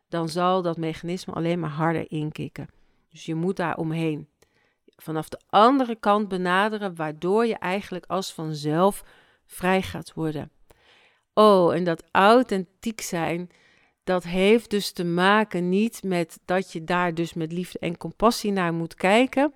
dan 0.10 0.30
zal 0.30 0.62
dat 0.62 0.78
mechanisme 0.78 1.34
alleen 1.34 1.60
maar 1.60 1.70
harder 1.70 2.12
inkikken. 2.12 2.70
Dus 3.10 3.26
je 3.26 3.36
moet 3.36 3.56
daar 3.56 3.78
omheen. 3.78 4.30
Vanaf 4.96 5.30
de 5.30 5.40
andere 5.50 5.96
kant 5.96 6.28
benaderen, 6.28 6.96
waardoor 6.96 7.46
je 7.46 7.58
eigenlijk 7.58 8.06
als 8.06 8.34
vanzelf 8.34 9.04
vrij 9.46 9.82
gaat 9.82 10.14
worden. 10.14 10.52
Oh, 11.38 11.76
en 11.76 11.84
dat 11.84 12.04
authentiek 12.12 13.02
zijn, 13.02 13.50
dat 14.04 14.24
heeft 14.24 14.70
dus 14.70 14.92
te 14.92 15.04
maken 15.04 15.70
niet 15.70 16.04
met 16.04 16.40
dat 16.46 16.72
je 16.72 16.84
daar 16.84 17.14
dus 17.14 17.34
met 17.34 17.52
liefde 17.52 17.80
en 17.80 17.98
compassie 17.98 18.52
naar 18.52 18.74
moet 18.74 18.94
kijken, 18.94 19.54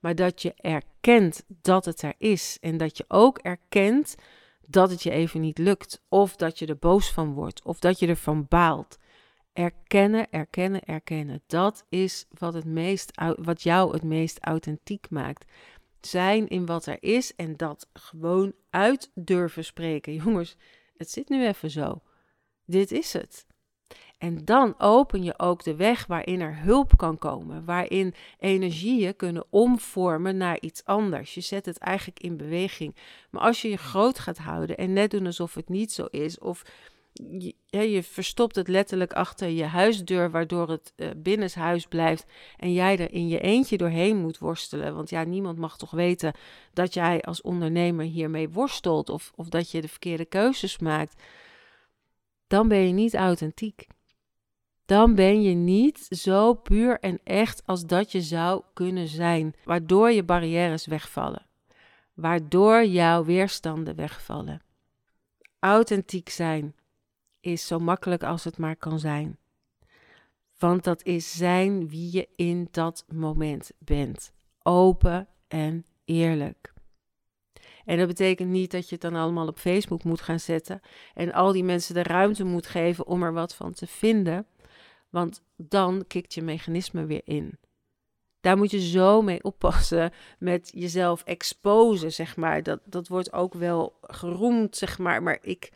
maar 0.00 0.14
dat 0.14 0.42
je 0.42 0.54
erkent 0.56 1.44
dat 1.46 1.84
het 1.84 2.02
er 2.02 2.14
is 2.18 2.58
en 2.60 2.76
dat 2.76 2.96
je 2.96 3.04
ook 3.08 3.38
erkent 3.38 4.14
dat 4.66 4.90
het 4.90 5.02
je 5.02 5.10
even 5.10 5.40
niet 5.40 5.58
lukt, 5.58 6.02
of 6.08 6.36
dat 6.36 6.58
je 6.58 6.66
er 6.66 6.78
boos 6.78 7.12
van 7.12 7.32
wordt, 7.32 7.64
of 7.64 7.78
dat 7.78 7.98
je 7.98 8.06
ervan 8.06 8.46
baalt. 8.48 8.98
Erkennen, 9.52 10.30
erkennen, 10.30 10.84
erkennen. 10.84 11.42
Dat 11.46 11.84
is 11.88 12.26
wat, 12.38 12.54
het 12.54 12.64
meest, 12.64 13.20
wat 13.36 13.62
jou 13.62 13.92
het 13.92 14.02
meest 14.02 14.38
authentiek 14.40 15.06
maakt. 15.10 15.52
Zijn 16.00 16.48
in 16.48 16.66
wat 16.66 16.86
er 16.86 16.96
is 17.00 17.34
en 17.34 17.56
dat 17.56 17.88
gewoon 17.92 18.52
uit 18.70 19.10
durven 19.14 19.64
spreken. 19.64 20.14
Jongens, 20.24 20.56
het 20.96 21.10
zit 21.10 21.28
nu 21.28 21.46
even 21.46 21.70
zo. 21.70 22.02
Dit 22.64 22.92
is 22.92 23.12
het. 23.12 23.46
En 24.18 24.44
dan 24.44 24.74
open 24.78 25.22
je 25.22 25.38
ook 25.38 25.64
de 25.64 25.76
weg 25.76 26.06
waarin 26.06 26.40
er 26.40 26.62
hulp 26.62 26.96
kan 26.96 27.18
komen, 27.18 27.64
waarin 27.64 28.14
energieën 28.38 29.16
kunnen 29.16 29.46
omvormen 29.50 30.36
naar 30.36 30.60
iets 30.60 30.84
anders. 30.84 31.34
Je 31.34 31.40
zet 31.40 31.66
het 31.66 31.78
eigenlijk 31.78 32.20
in 32.20 32.36
beweging. 32.36 32.96
Maar 33.30 33.42
als 33.42 33.62
je 33.62 33.68
je 33.68 33.76
groot 33.76 34.18
gaat 34.18 34.38
houden 34.38 34.76
en 34.76 34.92
net 34.92 35.10
doen 35.10 35.26
alsof 35.26 35.54
het 35.54 35.68
niet 35.68 35.92
zo 35.92 36.04
is, 36.04 36.38
of 36.38 36.62
je, 37.66 38.02
verstopt 38.02 38.56
het 38.56 38.68
letterlijk 38.68 39.12
achter 39.12 39.48
je 39.48 39.64
huisdeur, 39.64 40.30
waardoor 40.30 40.68
het 40.70 40.92
uh, 40.96 41.10
binnenshuis 41.16 41.86
blijft 41.86 42.26
en 42.56 42.72
jij 42.72 42.98
er 42.98 43.12
in 43.12 43.28
je 43.28 43.40
eentje 43.40 43.76
doorheen 43.76 44.16
moet 44.16 44.38
worstelen. 44.38 44.94
Want 44.94 45.10
ja, 45.10 45.24
niemand 45.24 45.58
mag 45.58 45.78
toch 45.78 45.90
weten 45.90 46.34
dat 46.72 46.94
jij 46.94 47.22
als 47.22 47.42
ondernemer 47.42 48.04
hiermee 48.04 48.48
worstelt 48.48 49.08
of, 49.08 49.32
of 49.34 49.48
dat 49.48 49.70
je 49.70 49.80
de 49.80 49.88
verkeerde 49.88 50.24
keuzes 50.24 50.78
maakt. 50.78 51.22
Dan 52.46 52.68
ben 52.68 52.86
je 52.86 52.92
niet 52.92 53.14
authentiek 53.14 53.86
dan 54.86 55.14
ben 55.14 55.42
je 55.42 55.54
niet 55.54 56.06
zo 56.10 56.54
puur 56.54 57.00
en 57.00 57.20
echt 57.24 57.62
als 57.66 57.86
dat 57.86 58.12
je 58.12 58.20
zou 58.20 58.62
kunnen 58.72 59.08
zijn, 59.08 59.54
waardoor 59.64 60.10
je 60.10 60.22
barrières 60.22 60.86
wegvallen, 60.86 61.46
waardoor 62.14 62.84
jouw 62.84 63.24
weerstanden 63.24 63.96
wegvallen. 63.96 64.62
Authentiek 65.58 66.28
zijn 66.28 66.74
is 67.40 67.66
zo 67.66 67.78
makkelijk 67.78 68.22
als 68.22 68.44
het 68.44 68.58
maar 68.58 68.76
kan 68.76 68.98
zijn. 68.98 69.38
Want 70.58 70.84
dat 70.84 71.02
is 71.04 71.36
zijn 71.36 71.88
wie 71.88 72.12
je 72.12 72.28
in 72.36 72.68
dat 72.70 73.04
moment 73.12 73.70
bent. 73.78 74.32
Open 74.62 75.28
en 75.48 75.86
eerlijk. 76.04 76.74
En 77.84 77.98
dat 77.98 78.06
betekent 78.06 78.50
niet 78.50 78.70
dat 78.70 78.88
je 78.88 78.94
het 78.94 79.02
dan 79.02 79.14
allemaal 79.14 79.46
op 79.46 79.58
Facebook 79.58 80.04
moet 80.04 80.20
gaan 80.20 80.40
zetten 80.40 80.80
en 81.14 81.32
al 81.32 81.52
die 81.52 81.64
mensen 81.64 81.94
de 81.94 82.02
ruimte 82.02 82.44
moet 82.44 82.66
geven 82.66 83.06
om 83.06 83.22
er 83.22 83.32
wat 83.32 83.54
van 83.54 83.72
te 83.72 83.86
vinden. 83.86 84.46
Want 85.10 85.42
dan 85.56 86.04
kikt 86.06 86.34
je 86.34 86.42
mechanisme 86.42 87.04
weer 87.04 87.20
in. 87.24 87.58
Daar 88.40 88.56
moet 88.56 88.70
je 88.70 88.88
zo 88.88 89.22
mee 89.22 89.42
oppassen 89.42 90.12
met 90.38 90.70
jezelf 90.74 91.22
exposen, 91.22 92.12
zeg 92.12 92.36
maar. 92.36 92.62
Dat, 92.62 92.80
dat 92.84 93.08
wordt 93.08 93.32
ook 93.32 93.54
wel 93.54 93.98
geroemd, 94.00 94.76
zeg 94.76 94.98
maar. 94.98 95.22
Maar 95.22 95.38
ik, 95.40 95.72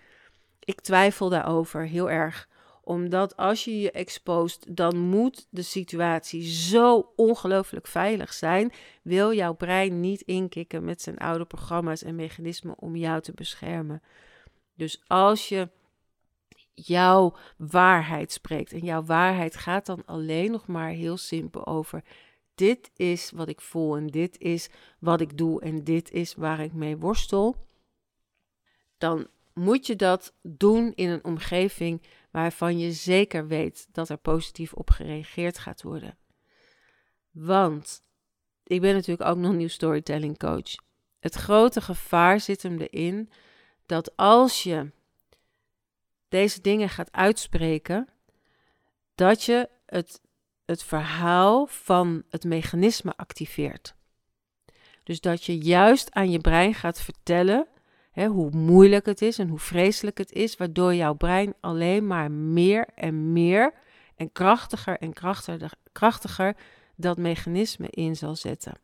ik 0.61 0.81
twijfel 0.81 1.29
daarover 1.29 1.87
heel 1.87 2.11
erg. 2.11 2.49
Omdat 2.83 3.37
als 3.37 3.65
je 3.65 3.81
je 3.81 3.91
expost, 3.91 4.77
dan 4.77 4.99
moet 4.99 5.47
de 5.51 5.63
situatie 5.63 6.43
zo 6.43 7.13
ongelooflijk 7.17 7.87
veilig 7.87 8.33
zijn. 8.33 8.73
Wil 9.03 9.35
jouw 9.35 9.55
brein 9.55 10.01
niet 10.01 10.21
inkikken 10.21 10.85
met 10.85 11.03
zijn 11.03 11.19
oude 11.19 11.45
programma's 11.45 12.03
en 12.03 12.15
mechanismen 12.15 12.79
om 12.79 12.97
jou 12.97 13.21
te 13.21 13.33
beschermen. 13.33 14.03
Dus 14.75 15.03
als 15.07 15.49
je 15.49 15.69
jouw 16.87 17.37
waarheid 17.57 18.33
spreekt. 18.33 18.73
En 18.73 18.85
jouw 18.85 19.03
waarheid 19.03 19.57
gaat 19.57 19.87
dan 19.87 20.03
alleen 20.07 20.51
nog 20.51 20.67
maar 20.67 20.91
heel 20.91 21.17
simpel 21.17 21.67
over: 21.67 22.05
dit 22.55 22.91
is 22.95 23.31
wat 23.31 23.49
ik 23.49 23.61
voel 23.61 23.97
en 23.97 24.07
dit 24.07 24.39
is 24.39 24.71
wat 24.99 25.21
ik 25.21 25.39
doe 25.39 25.61
en 25.61 25.85
dit 25.85 26.11
is 26.11 26.35
waar 26.35 26.61
ik 26.61 26.73
mee 26.73 26.97
worstel. 26.97 27.67
Dan 28.99 29.27
moet 29.55 29.87
je 29.87 29.97
dat 29.97 30.35
doen 30.43 30.93
in 30.95 31.09
een 31.09 31.25
omgeving 31.25 32.03
waarvan 32.31 32.79
je 32.79 32.93
zeker 32.93 33.47
weet 33.47 33.89
dat 33.93 34.09
er 34.09 34.17
positief 34.17 34.73
op 34.73 34.91
gereageerd 34.91 35.59
gaat 35.59 35.83
worden. 35.83 36.19
Want 37.31 38.03
ik 38.65 38.81
ben 38.81 38.95
natuurlijk 38.95 39.31
ook 39.31 39.37
nog 39.37 39.53
nieuw 39.53 39.69
storytelling 39.69 40.39
coach. 40.39 40.75
Het 41.21 41.35
grote 41.35 41.81
gevaar 41.81 42.41
zit 42.41 42.63
hem 42.63 42.81
erin 42.81 43.31
dat 43.87 44.17
als 44.17 44.63
je 44.63 44.91
deze 46.29 46.61
dingen 46.61 46.89
gaat 46.89 47.13
uitspreken, 47.13 48.09
dat 49.15 49.43
je 49.43 49.69
het, 49.87 50.21
het 50.65 50.83
verhaal 50.83 51.67
van 51.67 52.23
het 52.29 52.45
mechanisme 52.45 53.13
activeert. 53.17 53.95
Dus 55.03 55.21
dat 55.21 55.45
je 55.45 55.59
juist 55.59 56.13
aan 56.13 56.31
je 56.31 56.39
brein 56.39 56.75
gaat 56.75 57.01
vertellen 57.01 57.67
hoe 58.15 58.51
moeilijk 58.51 59.07
het 59.07 59.23
is 59.23 59.39
en 59.39 59.49
hoe 59.49 59.59
vreselijk 59.59 60.19
het 60.19 60.33
is, 60.33 60.57
waardoor 60.57 60.95
jouw 60.95 61.15
brein 61.15 61.55
alleen 61.61 62.07
maar 62.07 62.31
meer 62.31 62.89
en 62.95 63.33
meer 63.33 63.73
en 64.17 64.33
krachtiger 64.33 64.99
en 64.99 65.13
krachtiger, 65.13 65.73
krachtiger 65.93 66.57
dat 66.97 67.19
mechanisme 67.19 67.89
in 67.91 68.17
zal 68.17 68.37
zetten. 68.37 68.75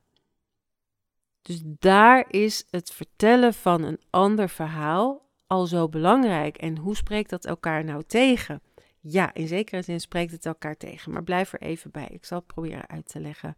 Dus 1.43 1.62
daar 1.65 2.25
is 2.29 2.65
het 2.71 2.91
vertellen 2.91 3.55
van 3.55 3.83
een 3.83 4.01
ander 4.11 4.49
verhaal 4.49 5.27
al 5.47 5.67
zo 5.67 5.89
belangrijk? 5.89 6.57
En 6.57 6.79
hoe 6.79 6.97
spreekt 6.97 7.31
dat 7.31 7.45
elkaar 7.45 7.85
nou 7.85 8.03
tegen? 8.07 8.62
Ja, 9.01 9.35
in 9.35 9.49
zekere 9.49 9.83
zin 9.83 10.01
spreekt 10.01 10.33
het 10.33 10.47
elkaar 10.47 10.77
tegen, 10.77 11.12
maar 11.12 11.23
blijf 11.23 11.53
er 11.53 11.61
even 11.61 11.91
bij. 11.91 12.09
Ik 12.11 12.25
zal 12.25 12.39
het 12.39 12.47
proberen 12.47 12.89
uit 12.89 13.09
te 13.09 13.21
leggen. 13.21 13.57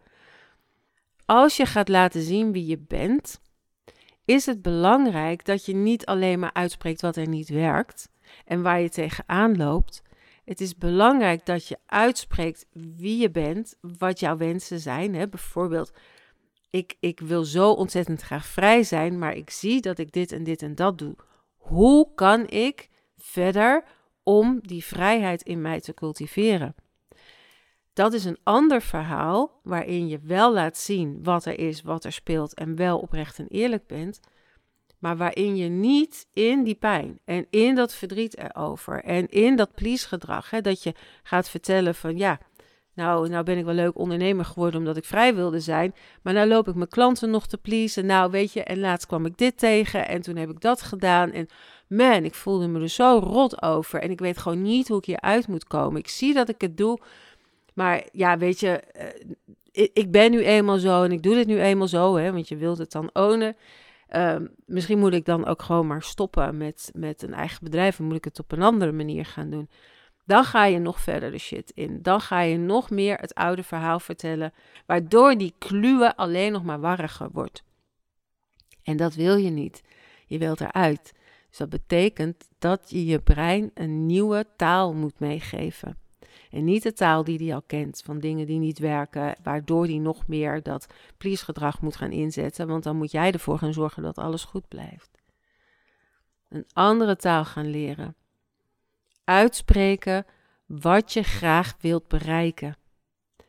Als 1.25 1.57
je 1.57 1.67
gaat 1.67 1.89
laten 1.89 2.23
zien 2.23 2.53
wie 2.53 2.67
je 2.67 2.79
bent, 2.79 3.41
is 4.29 4.47
het 4.47 4.63
belangrijk 4.63 5.45
dat 5.45 5.65
je 5.65 5.75
niet 5.75 6.07
alleen 6.07 6.39
maar 6.39 6.53
uitspreekt 6.53 7.01
wat 7.01 7.17
er 7.17 7.29
niet 7.29 7.49
werkt 7.49 8.11
en 8.45 8.63
waar 8.63 8.81
je 8.81 8.89
tegenaan 8.89 9.57
loopt. 9.57 10.03
Het 10.45 10.61
is 10.61 10.77
belangrijk 10.77 11.47
dat 11.47 11.69
je 11.69 11.79
uitspreekt 11.87 12.67
wie 12.73 13.19
je 13.19 13.31
bent, 13.31 13.75
wat 13.81 14.21
jouw 14.21 14.37
wensen 14.37 14.81
zijn. 14.81 15.15
Hè? 15.15 15.29
Bijvoorbeeld, 15.29 15.93
ik, 16.71 16.97
ik 17.01 17.21
wil 17.21 17.45
zo 17.45 17.71
ontzettend 17.71 18.21
graag 18.21 18.47
vrij 18.47 18.83
zijn, 18.83 19.19
maar 19.19 19.35
ik 19.35 19.51
zie 19.51 19.81
dat 19.81 19.99
ik 19.99 20.13
dit 20.13 20.33
en 20.33 20.45
dit 20.45 20.63
en 20.63 20.75
dat 20.75 20.99
doe. 20.99 21.17
Hoe 21.57 22.15
kan 22.15 22.49
ik 22.49 22.89
verder 23.17 23.85
om 24.23 24.59
die 24.63 24.85
vrijheid 24.85 25.43
in 25.43 25.61
mij 25.61 25.81
te 25.81 25.95
cultiveren? 25.95 26.75
Dat 27.99 28.13
is 28.13 28.25
een 28.25 28.39
ander 28.43 28.83
verhaal 28.83 29.61
waarin 29.63 30.09
je 30.09 30.19
wel 30.23 30.53
laat 30.53 30.77
zien 30.77 31.19
wat 31.23 31.45
er 31.45 31.59
is, 31.59 31.83
wat 31.83 32.05
er 32.05 32.13
speelt 32.13 32.55
en 32.55 32.77
wel 32.77 32.99
oprecht 32.99 33.39
en 33.39 33.49
eerlijk 33.49 33.87
bent, 33.87 34.21
maar 34.99 35.17
waarin 35.17 35.57
je 35.57 35.69
niet 35.69 36.27
in 36.33 36.63
die 36.63 36.75
pijn 36.75 37.21
en 37.25 37.47
in 37.51 37.75
dat 37.75 37.95
verdriet 37.95 38.37
erover 38.37 39.05
en 39.05 39.29
in 39.29 39.57
dat 39.57 39.75
please-gedrag, 39.75 40.51
dat 40.51 40.83
je 40.83 40.95
gaat 41.23 41.51
vertellen 41.51 41.95
van 41.95 42.17
ja, 42.17 42.39
nou, 42.95 43.29
nou 43.29 43.45
ben 43.45 43.59
ik 43.59 43.65
wel 43.65 43.75
leuk 43.75 43.99
ondernemer 43.99 44.45
geworden 44.45 44.81
omdat 44.81 44.97
ik 44.97 45.05
vrij 45.05 45.35
wilde 45.35 45.61
zijn. 45.61 45.95
Maar 46.23 46.35
nou 46.35 46.49
loop 46.49 46.69
ik 46.69 46.75
mijn 46.75 46.89
klanten 46.89 47.31
nog 47.31 47.47
te 47.47 47.59
pleasen. 47.59 48.07
Nou, 48.07 48.31
weet 48.31 48.53
je, 48.53 48.63
en 48.63 48.79
laatst 48.79 49.07
kwam 49.07 49.27
ik 49.27 49.37
dit 49.37 49.59
tegen 49.59 50.09
en 50.09 50.21
toen 50.21 50.37
heb 50.37 50.51
ik 50.51 50.61
dat 50.61 50.83
gedaan. 50.83 51.33
En 51.33 51.47
man, 51.89 52.25
ik 52.25 52.35
voelde 52.35 52.69
me 52.69 52.81
er 52.81 52.89
zo 52.89 53.21
rot 53.23 53.63
over. 53.63 54.01
En 54.01 54.11
ik 54.11 54.19
weet 54.19 54.39
gewoon 54.39 54.63
niet 54.63 54.89
hoe 54.89 54.99
ik 54.99 55.05
hieruit 55.05 55.49
moet 55.49 55.65
komen. 55.65 56.01
Ik 56.01 56.09
zie 56.09 56.35
dat 56.35 56.49
ik 56.49 56.61
het 56.61 56.77
doe. 56.77 56.99
Maar 57.79 58.07
ja, 58.13 58.39
weet 58.39 58.61
je, 58.61 58.83
uh, 59.73 59.87
ik, 59.93 60.11
ben 60.11 60.31
nu 60.31 60.45
eenmaal 60.45 60.79
zo 60.79 61.03
en 61.03 61.13
ik 61.13 61.23
doe 61.23 61.35
dit 61.35 61.47
nu 61.47 61.61
eenmaal 61.61 61.89
zo. 61.89 62.17
Hè, 62.17 62.33
want 62.33 62.49
je 62.49 62.57
wilt 62.57 62.79
het 62.79 62.93
dan 62.93 63.11
ownen. 63.13 63.57
Uh, 64.11 64.37
misschien 64.67 64.99
moet 64.99 65.13
ik 65.13 65.25
dan 65.25 65.47
ook 65.47 65.63
gewoon 65.63 65.87
maar 65.87 66.03
stoppen 66.03 66.57
met, 66.57 66.91
met 66.95 67.23
een 67.23 67.35
eigen 67.35 67.65
bedrijf. 67.65 67.99
En 67.99 68.05
moet 68.05 68.17
ik 68.17 68.25
het 68.25 68.39
op 68.39 68.53
een 68.53 68.63
andere 68.63 68.93
manier 68.93 69.25
gaan 69.25 69.51
doen. 69.51 69.69
Dan 70.25 70.45
ga 70.45 70.65
je 70.65 70.79
nog 70.79 71.01
verder 71.01 71.31
de 71.31 71.39
shit 71.39 71.71
in. 71.75 72.03
Dan 72.03 72.21
ga 72.21 72.41
je 72.41 72.57
nog 72.57 72.91
meer 72.91 73.17
het 73.17 73.35
oude 73.35 73.63
verhaal 73.63 74.01
vertellen, 74.01 74.53
waardoor 74.87 75.35
die 75.35 75.55
kluwe 75.59 76.17
alleen 76.17 76.53
nog 76.53 76.63
maar 76.63 76.81
warriger 76.81 77.29
wordt. 77.33 77.63
En 78.83 78.97
dat 78.97 79.15
wil 79.15 79.37
je 79.37 79.51
niet. 79.51 79.83
Je 80.27 80.39
wilt 80.39 80.61
eruit. 80.61 81.13
Dus 81.49 81.59
dat 81.59 81.69
betekent 81.69 82.49
dat 82.59 82.91
je 82.91 83.05
je 83.05 83.19
brein 83.19 83.71
een 83.75 84.07
nieuwe 84.07 84.47
taal 84.57 84.95
moet 84.95 85.19
meegeven. 85.21 86.07
En 86.51 86.65
niet 86.65 86.83
de 86.83 86.93
taal 86.93 87.25
die 87.25 87.39
hij 87.39 87.55
al 87.55 87.63
kent, 87.63 88.03
van 88.05 88.19
dingen 88.19 88.47
die 88.47 88.59
niet 88.59 88.79
werken, 88.79 89.37
waardoor 89.43 89.85
hij 89.85 89.99
nog 89.99 90.27
meer 90.27 90.63
dat 90.63 90.87
please-gedrag 91.17 91.81
moet 91.81 91.97
gaan 91.97 92.13
inzetten, 92.13 92.67
want 92.67 92.83
dan 92.83 92.97
moet 92.97 93.11
jij 93.11 93.33
ervoor 93.33 93.59
gaan 93.59 93.73
zorgen 93.73 94.03
dat 94.03 94.19
alles 94.19 94.45
goed 94.45 94.69
blijft. 94.69 95.11
Een 96.49 96.67
andere 96.73 97.17
taal 97.17 97.45
gaan 97.45 97.71
leren 97.71 98.17
uitspreken 99.29 100.25
wat 100.67 101.13
je 101.13 101.23
graag 101.23 101.77
wilt 101.81 102.09
bereiken. 102.09 102.77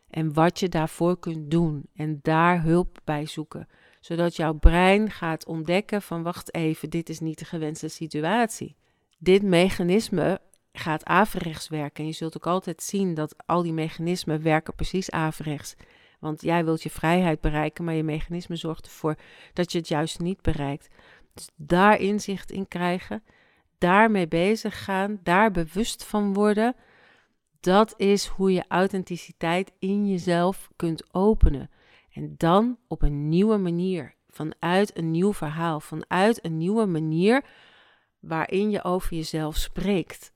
En 0.09 0.33
wat 0.33 0.59
je 0.59 0.69
daarvoor 0.69 1.19
kunt 1.19 1.51
doen 1.51 1.89
en 1.95 2.19
daar 2.21 2.63
hulp 2.63 2.99
bij 3.03 3.25
zoeken. 3.25 3.67
Zodat 3.99 4.35
jouw 4.35 4.53
brein 4.53 5.11
gaat 5.11 5.45
ontdekken 5.45 6.01
van 6.01 6.23
wacht 6.23 6.53
even, 6.53 6.89
dit 6.89 7.09
is 7.09 7.19
niet 7.19 7.39
de 7.39 7.45
gewenste 7.45 7.87
situatie. 7.87 8.75
Dit 9.17 9.43
mechanisme 9.43 10.41
gaat 10.71 11.05
averechts 11.05 11.67
werken. 11.67 12.03
En 12.03 12.09
je 12.09 12.15
zult 12.15 12.37
ook 12.37 12.47
altijd 12.47 12.83
zien 12.83 13.13
dat 13.13 13.35
al 13.45 13.61
die 13.61 13.73
mechanismen 13.73 14.41
werken 14.41 14.75
precies 14.75 15.11
averechts. 15.11 15.75
Want 16.19 16.41
jij 16.41 16.65
wilt 16.65 16.83
je 16.83 16.89
vrijheid 16.89 17.41
bereiken, 17.41 17.83
maar 17.83 17.93
je 17.93 18.03
mechanisme 18.03 18.55
zorgt 18.55 18.85
ervoor 18.85 19.15
dat 19.53 19.71
je 19.71 19.77
het 19.77 19.87
juist 19.87 20.19
niet 20.19 20.41
bereikt. 20.41 20.87
Dus 21.33 21.49
daar 21.55 21.99
inzicht 21.99 22.51
in 22.51 22.67
krijgen, 22.67 23.23
daarmee 23.77 24.27
bezig 24.27 24.83
gaan, 24.83 25.19
daar 25.23 25.51
bewust 25.51 26.03
van 26.03 26.33
worden. 26.33 26.75
Dat 27.59 27.93
is 27.97 28.25
hoe 28.25 28.53
je 28.53 28.65
authenticiteit 28.67 29.71
in 29.79 30.07
jezelf 30.07 30.69
kunt 30.75 31.13
openen. 31.13 31.69
En 32.13 32.33
dan 32.37 32.77
op 32.87 33.01
een 33.01 33.29
nieuwe 33.29 33.57
manier, 33.57 34.15
vanuit 34.27 34.97
een 34.97 35.11
nieuw 35.11 35.33
verhaal, 35.33 35.79
vanuit 35.79 36.45
een 36.45 36.57
nieuwe 36.57 36.85
manier 36.85 37.43
waarin 38.19 38.69
je 38.69 38.83
over 38.83 39.15
jezelf 39.15 39.55
spreekt. 39.55 40.33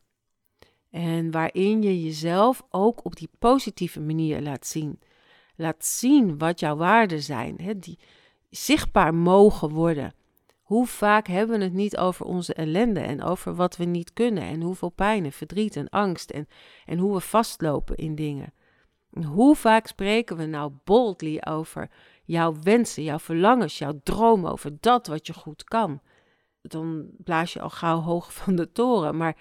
En 0.93 1.31
waarin 1.31 1.81
je 1.81 2.03
jezelf 2.03 2.63
ook 2.69 3.05
op 3.05 3.15
die 3.15 3.29
positieve 3.39 3.99
manier 3.99 4.41
laat 4.41 4.65
zien. 4.65 4.99
Laat 5.55 5.85
zien 5.85 6.37
wat 6.37 6.59
jouw 6.59 6.75
waarden 6.75 7.21
zijn, 7.21 7.55
hè, 7.61 7.79
die 7.79 7.99
zichtbaar 8.49 9.13
mogen 9.13 9.69
worden. 9.69 10.13
Hoe 10.61 10.87
vaak 10.87 11.27
hebben 11.27 11.57
we 11.57 11.63
het 11.63 11.73
niet 11.73 11.97
over 11.97 12.25
onze 12.25 12.53
ellende 12.53 12.99
en 12.99 13.23
over 13.23 13.55
wat 13.55 13.77
we 13.77 13.83
niet 13.83 14.13
kunnen 14.13 14.43
en 14.43 14.61
hoeveel 14.61 14.89
pijn 14.89 15.25
en 15.25 15.31
verdriet 15.31 15.75
en 15.75 15.89
angst 15.89 16.29
en, 16.29 16.47
en 16.85 16.97
hoe 16.97 17.13
we 17.13 17.19
vastlopen 17.19 17.95
in 17.95 18.15
dingen. 18.15 18.53
En 19.11 19.23
hoe 19.23 19.55
vaak 19.55 19.87
spreken 19.87 20.37
we 20.37 20.45
nou 20.45 20.71
boldly 20.83 21.41
over 21.47 21.89
jouw 22.23 22.55
wensen, 22.61 23.03
jouw 23.03 23.19
verlangens, 23.19 23.77
jouw 23.77 23.99
dromen, 24.03 24.51
over 24.51 24.77
dat 24.79 25.07
wat 25.07 25.27
je 25.27 25.33
goed 25.33 25.63
kan. 25.63 26.01
Dan 26.61 27.09
blaas 27.17 27.53
je 27.53 27.61
al 27.61 27.69
gauw 27.69 27.99
hoog 27.99 28.33
van 28.43 28.55
de 28.55 28.71
toren, 28.71 29.17
maar 29.17 29.37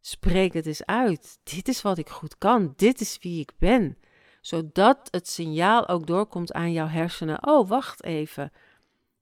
spreek 0.00 0.52
het 0.52 0.66
eens 0.66 0.84
uit. 0.84 1.38
Dit 1.42 1.68
is 1.68 1.82
wat 1.82 1.98
ik 1.98 2.08
goed 2.08 2.38
kan, 2.38 2.72
dit 2.76 3.00
is 3.00 3.18
wie 3.20 3.40
ik 3.40 3.52
ben. 3.58 3.98
Zodat 4.40 5.08
het 5.10 5.28
signaal 5.28 5.88
ook 5.88 6.06
doorkomt 6.06 6.52
aan 6.52 6.72
jouw 6.72 6.86
hersenen. 6.86 7.46
Oh, 7.46 7.68
wacht 7.68 8.04
even 8.04 8.52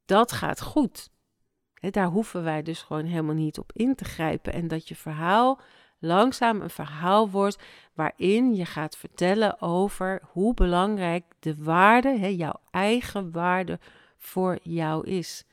dat 0.04 0.32
gaat 0.32 0.62
goed. 0.62 1.10
daar 1.90 2.06
hoeven 2.06 2.42
wij 2.42 2.62
dus 2.62 2.82
gewoon 2.82 3.04
helemaal 3.04 3.34
niet 3.34 3.58
op 3.58 3.72
in 3.72 3.94
te 3.94 4.04
grijpen. 4.04 4.52
En 4.52 4.68
dat 4.68 4.88
je 4.88 4.96
verhaal 4.96 5.60
langzaam 5.98 6.60
een 6.60 6.70
verhaal 6.70 7.30
wordt 7.30 7.62
waarin 7.94 8.54
je 8.54 8.64
gaat 8.64 8.96
vertellen 8.96 9.60
over 9.60 10.20
hoe 10.22 10.54
belangrijk 10.54 11.24
de 11.40 11.56
waarde, 11.56 12.36
jouw 12.36 12.60
eigen 12.70 13.32
waarde 13.32 13.78
voor 14.16 14.58
jou 14.62 15.06
is. 15.06 15.44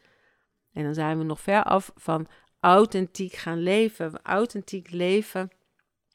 En 0.74 0.84
dan 0.84 0.94
zijn 0.94 1.18
we 1.18 1.24
nog 1.24 1.42
ver 1.42 1.64
af 1.64 1.92
van 1.96 2.28
authentiek 2.66 3.34
gaan 3.34 3.60
leven. 3.60 4.20
Authentiek 4.24 4.92
leven, 4.92 5.50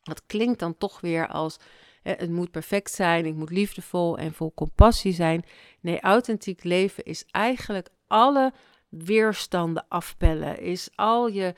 dat 0.03 0.23
klinkt 0.27 0.59
dan 0.59 0.79
toch 0.79 1.01
weer 1.01 1.29
als 1.29 1.57
het 2.03 2.31
moet 2.31 2.51
perfect 2.51 2.91
zijn, 2.91 3.27
ik 3.27 3.35
moet 3.35 3.51
liefdevol 3.51 4.19
en 4.19 4.33
vol 4.33 4.53
compassie 4.55 5.13
zijn. 5.13 5.45
Nee, 5.81 6.01
authentiek 6.01 6.65
leven 6.65 7.05
is 7.05 7.25
eigenlijk 7.31 7.89
alle 8.07 8.53
weerstanden 8.89 9.85
afpellen. 9.89 10.61
Is 10.61 10.89
al 10.95 11.29
je, 11.29 11.55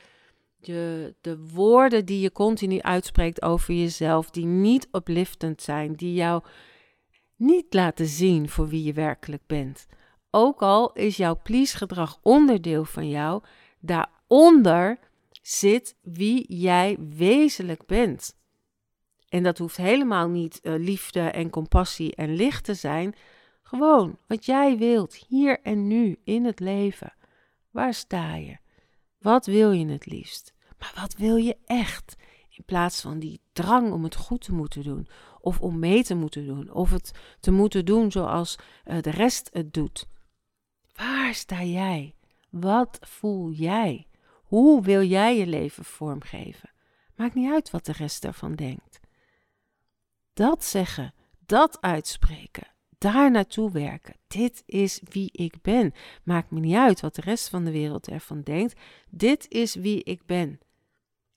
je, 0.59 1.13
de 1.21 1.37
woorden 1.53 2.05
die 2.05 2.19
je 2.19 2.31
continu 2.31 2.81
uitspreekt 2.81 3.41
over 3.41 3.73
jezelf, 3.73 4.29
die 4.29 4.45
niet 4.45 4.87
opliftend 4.91 5.61
zijn, 5.61 5.93
die 5.93 6.13
jou 6.13 6.43
niet 7.35 7.73
laten 7.73 8.05
zien 8.05 8.49
voor 8.49 8.67
wie 8.67 8.83
je 8.83 8.93
werkelijk 8.93 9.43
bent. 9.47 9.85
Ook 10.31 10.61
al 10.61 10.91
is 10.93 11.17
jouw 11.17 11.39
please-gedrag 11.43 12.17
onderdeel 12.21 12.85
van 12.85 13.09
jou, 13.09 13.41
daaronder 14.27 14.99
zit 15.41 15.95
wie 16.01 16.55
jij 16.55 16.97
wezenlijk 16.99 17.85
bent. 17.85 18.35
En 19.29 19.43
dat 19.43 19.57
hoeft 19.57 19.77
helemaal 19.77 20.29
niet 20.29 20.59
uh, 20.63 20.73
liefde 20.77 21.19
en 21.19 21.49
compassie 21.49 22.15
en 22.15 22.35
licht 22.35 22.63
te 22.63 22.73
zijn. 22.73 23.15
Gewoon 23.63 24.17
wat 24.27 24.45
jij 24.45 24.77
wilt, 24.77 25.15
hier 25.15 25.59
en 25.61 25.87
nu 25.87 26.19
in 26.23 26.45
het 26.45 26.59
leven. 26.59 27.13
Waar 27.71 27.93
sta 27.93 28.35
je? 28.35 28.57
Wat 29.19 29.45
wil 29.45 29.71
je 29.71 29.85
het 29.85 30.05
liefst? 30.05 30.53
Maar 30.79 30.93
wat 30.95 31.15
wil 31.15 31.35
je 31.35 31.57
echt? 31.65 32.15
In 32.49 32.63
plaats 32.65 33.01
van 33.01 33.19
die 33.19 33.41
drang 33.53 33.91
om 33.91 34.03
het 34.03 34.15
goed 34.15 34.41
te 34.41 34.53
moeten 34.53 34.83
doen, 34.83 35.07
of 35.39 35.59
om 35.59 35.79
mee 35.79 36.03
te 36.03 36.15
moeten 36.15 36.45
doen, 36.45 36.71
of 36.71 36.91
het 36.91 37.11
te 37.39 37.51
moeten 37.51 37.85
doen 37.85 38.11
zoals 38.11 38.55
uh, 38.85 39.01
de 39.01 39.09
rest 39.09 39.49
het 39.53 39.73
doet. 39.73 40.07
Waar 40.95 41.33
sta 41.33 41.63
jij? 41.63 42.15
Wat 42.49 42.97
voel 43.01 43.51
jij? 43.51 44.07
Hoe 44.53 44.81
wil 44.81 45.03
jij 45.03 45.37
je 45.37 45.47
leven 45.47 45.85
vormgeven? 45.85 46.69
Maakt 47.15 47.33
niet 47.33 47.51
uit 47.51 47.69
wat 47.69 47.85
de 47.85 47.91
rest 47.91 48.25
ervan 48.25 48.55
denkt. 48.55 48.99
Dat 50.33 50.63
zeggen, 50.63 51.13
dat 51.45 51.81
uitspreken, 51.81 52.67
daar 52.97 53.31
naartoe 53.31 53.71
werken. 53.71 54.15
Dit 54.27 54.63
is 54.65 55.01
wie 55.03 55.29
ik 55.31 55.61
ben. 55.61 55.93
Maakt 56.23 56.51
me 56.51 56.59
niet 56.59 56.75
uit 56.75 56.99
wat 56.99 57.15
de 57.15 57.21
rest 57.21 57.49
van 57.49 57.63
de 57.63 57.71
wereld 57.71 58.07
ervan 58.07 58.41
denkt. 58.41 58.79
Dit 59.09 59.45
is 59.49 59.75
wie 59.75 60.03
ik 60.03 60.25
ben. 60.25 60.59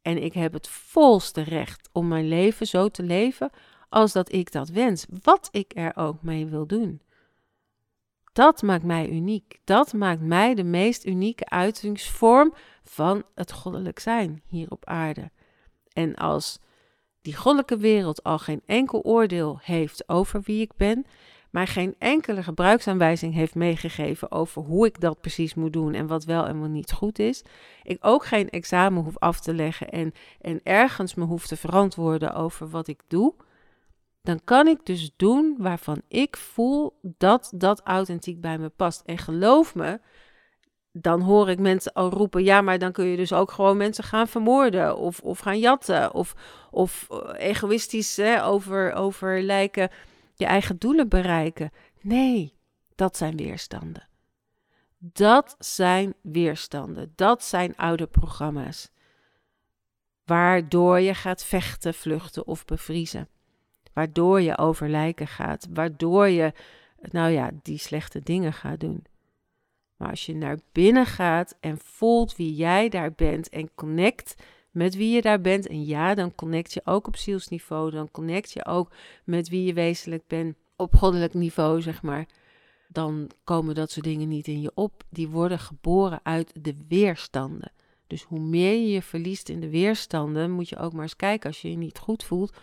En 0.02 0.22
ik 0.22 0.32
heb 0.32 0.52
het 0.52 0.68
volste 0.68 1.40
recht 1.40 1.88
om 1.92 2.08
mijn 2.08 2.28
leven 2.28 2.66
zo 2.66 2.88
te 2.88 3.02
leven 3.02 3.50
als 3.88 4.12
dat 4.12 4.32
ik 4.32 4.52
dat 4.52 4.68
wens, 4.68 5.06
wat 5.22 5.48
ik 5.52 5.72
er 5.74 5.96
ook 5.96 6.22
mee 6.22 6.46
wil 6.46 6.66
doen. 6.66 7.00
Dat 8.36 8.62
maakt 8.62 8.84
mij 8.84 9.08
uniek. 9.08 9.58
Dat 9.64 9.92
maakt 9.92 10.20
mij 10.20 10.54
de 10.54 10.64
meest 10.64 11.06
unieke 11.06 11.48
uitingsvorm 11.48 12.54
van 12.82 13.22
het 13.34 13.52
goddelijk 13.52 13.98
zijn 13.98 14.42
hier 14.46 14.70
op 14.70 14.84
aarde. 14.84 15.30
En 15.92 16.14
als 16.14 16.60
die 17.22 17.36
goddelijke 17.36 17.76
wereld 17.76 18.22
al 18.22 18.38
geen 18.38 18.62
enkel 18.66 19.02
oordeel 19.02 19.58
heeft 19.62 20.08
over 20.08 20.40
wie 20.44 20.60
ik 20.60 20.70
ben, 20.76 21.06
maar 21.50 21.66
geen 21.66 21.94
enkele 21.98 22.42
gebruiksaanwijzing 22.42 23.34
heeft 23.34 23.54
meegegeven 23.54 24.30
over 24.30 24.62
hoe 24.62 24.86
ik 24.86 25.00
dat 25.00 25.20
precies 25.20 25.54
moet 25.54 25.72
doen 25.72 25.94
en 25.94 26.06
wat 26.06 26.24
wel 26.24 26.46
en 26.46 26.60
wat 26.60 26.68
niet 26.68 26.92
goed 26.92 27.18
is. 27.18 27.42
Ik 27.82 27.98
ook 28.00 28.26
geen 28.26 28.50
examen 28.50 29.02
hoef 29.02 29.18
af 29.18 29.40
te 29.40 29.54
leggen 29.54 29.88
en, 29.88 30.12
en 30.40 30.60
ergens 30.62 31.14
me 31.14 31.24
hoef 31.24 31.46
te 31.46 31.56
verantwoorden 31.56 32.34
over 32.34 32.68
wat 32.68 32.88
ik 32.88 33.00
doe. 33.08 33.34
Dan 34.26 34.44
kan 34.44 34.66
ik 34.66 34.86
dus 34.86 35.10
doen 35.16 35.56
waarvan 35.58 36.02
ik 36.08 36.36
voel 36.36 36.98
dat 37.02 37.52
dat 37.54 37.80
authentiek 37.80 38.40
bij 38.40 38.58
me 38.58 38.68
past. 38.68 39.02
En 39.04 39.18
geloof 39.18 39.74
me, 39.74 40.00
dan 40.92 41.20
hoor 41.20 41.48
ik 41.48 41.58
mensen 41.58 41.92
al 41.92 42.10
roepen: 42.10 42.44
ja, 42.44 42.60
maar 42.60 42.78
dan 42.78 42.92
kun 42.92 43.04
je 43.04 43.16
dus 43.16 43.32
ook 43.32 43.50
gewoon 43.50 43.76
mensen 43.76 44.04
gaan 44.04 44.28
vermoorden 44.28 44.96
of, 44.96 45.20
of 45.20 45.38
gaan 45.38 45.58
jatten 45.58 46.14
of, 46.14 46.34
of 46.70 47.06
eh, 47.10 47.48
egoïstisch 47.48 48.16
hè, 48.16 48.44
over, 48.44 48.92
over 48.92 49.42
lijken 49.42 49.90
je 50.34 50.46
eigen 50.46 50.78
doelen 50.78 51.08
bereiken. 51.08 51.70
Nee, 52.00 52.54
dat 52.94 53.16
zijn 53.16 53.36
weerstanden. 53.36 54.08
Dat 54.98 55.56
zijn 55.58 56.14
weerstanden. 56.22 57.12
Dat 57.16 57.44
zijn 57.44 57.76
oude 57.76 58.06
programma's. 58.06 58.90
Waardoor 60.24 61.00
je 61.00 61.14
gaat 61.14 61.44
vechten, 61.44 61.94
vluchten 61.94 62.46
of 62.46 62.64
bevriezen. 62.64 63.28
Waardoor 63.96 64.40
je 64.40 64.58
over 64.58 64.88
lijken 64.88 65.26
gaat. 65.26 65.66
Waardoor 65.70 66.28
je, 66.28 66.52
nou 67.00 67.30
ja, 67.30 67.50
die 67.62 67.78
slechte 67.78 68.20
dingen 68.22 68.52
gaat 68.52 68.80
doen. 68.80 69.04
Maar 69.96 70.10
als 70.10 70.26
je 70.26 70.34
naar 70.34 70.58
binnen 70.72 71.06
gaat 71.06 71.56
en 71.60 71.78
voelt 71.78 72.36
wie 72.36 72.54
jij 72.54 72.88
daar 72.88 73.12
bent 73.12 73.48
en 73.48 73.70
connect 73.74 74.34
met 74.70 74.94
wie 74.94 75.14
je 75.14 75.22
daar 75.22 75.40
bent. 75.40 75.66
En 75.66 75.84
ja, 75.84 76.14
dan 76.14 76.34
connect 76.34 76.72
je 76.72 76.80
ook 76.84 77.06
op 77.06 77.16
zielsniveau. 77.16 77.90
Dan 77.90 78.10
connect 78.10 78.52
je 78.52 78.66
ook 78.66 78.92
met 79.24 79.48
wie 79.48 79.64
je 79.64 79.72
wezenlijk 79.72 80.26
bent 80.26 80.56
op 80.76 80.94
goddelijk 80.94 81.34
niveau, 81.34 81.82
zeg 81.82 82.02
maar. 82.02 82.26
Dan 82.88 83.30
komen 83.44 83.74
dat 83.74 83.90
soort 83.90 84.04
dingen 84.04 84.28
niet 84.28 84.48
in 84.48 84.60
je 84.60 84.70
op. 84.74 85.02
Die 85.08 85.28
worden 85.28 85.58
geboren 85.58 86.20
uit 86.22 86.52
de 86.60 86.76
weerstanden. 86.88 87.72
Dus 88.06 88.22
hoe 88.22 88.40
meer 88.40 88.72
je 88.72 88.88
je 88.88 89.02
verliest 89.02 89.48
in 89.48 89.60
de 89.60 89.70
weerstanden, 89.70 90.50
moet 90.50 90.68
je 90.68 90.78
ook 90.78 90.92
maar 90.92 91.02
eens 91.02 91.16
kijken 91.16 91.48
als 91.48 91.62
je 91.62 91.70
je 91.70 91.76
niet 91.76 91.98
goed 91.98 92.24
voelt. 92.24 92.56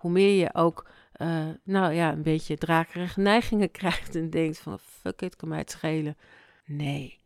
Hoe 0.00 0.10
meer 0.10 0.40
je 0.40 0.54
ook, 0.54 0.90
uh, 1.16 1.48
nou 1.64 1.92
ja, 1.92 2.12
een 2.12 2.22
beetje 2.22 2.56
drakerige 2.56 3.20
neigingen 3.20 3.70
krijgt 3.80 4.14
en 4.14 4.30
denkt 4.30 4.58
van 4.58 4.78
fuck 4.78 5.22
it, 5.22 5.36
kan 5.36 5.48
mij 5.48 5.58
het 5.58 5.70
schelen. 5.70 6.16
Nee, 6.64 7.20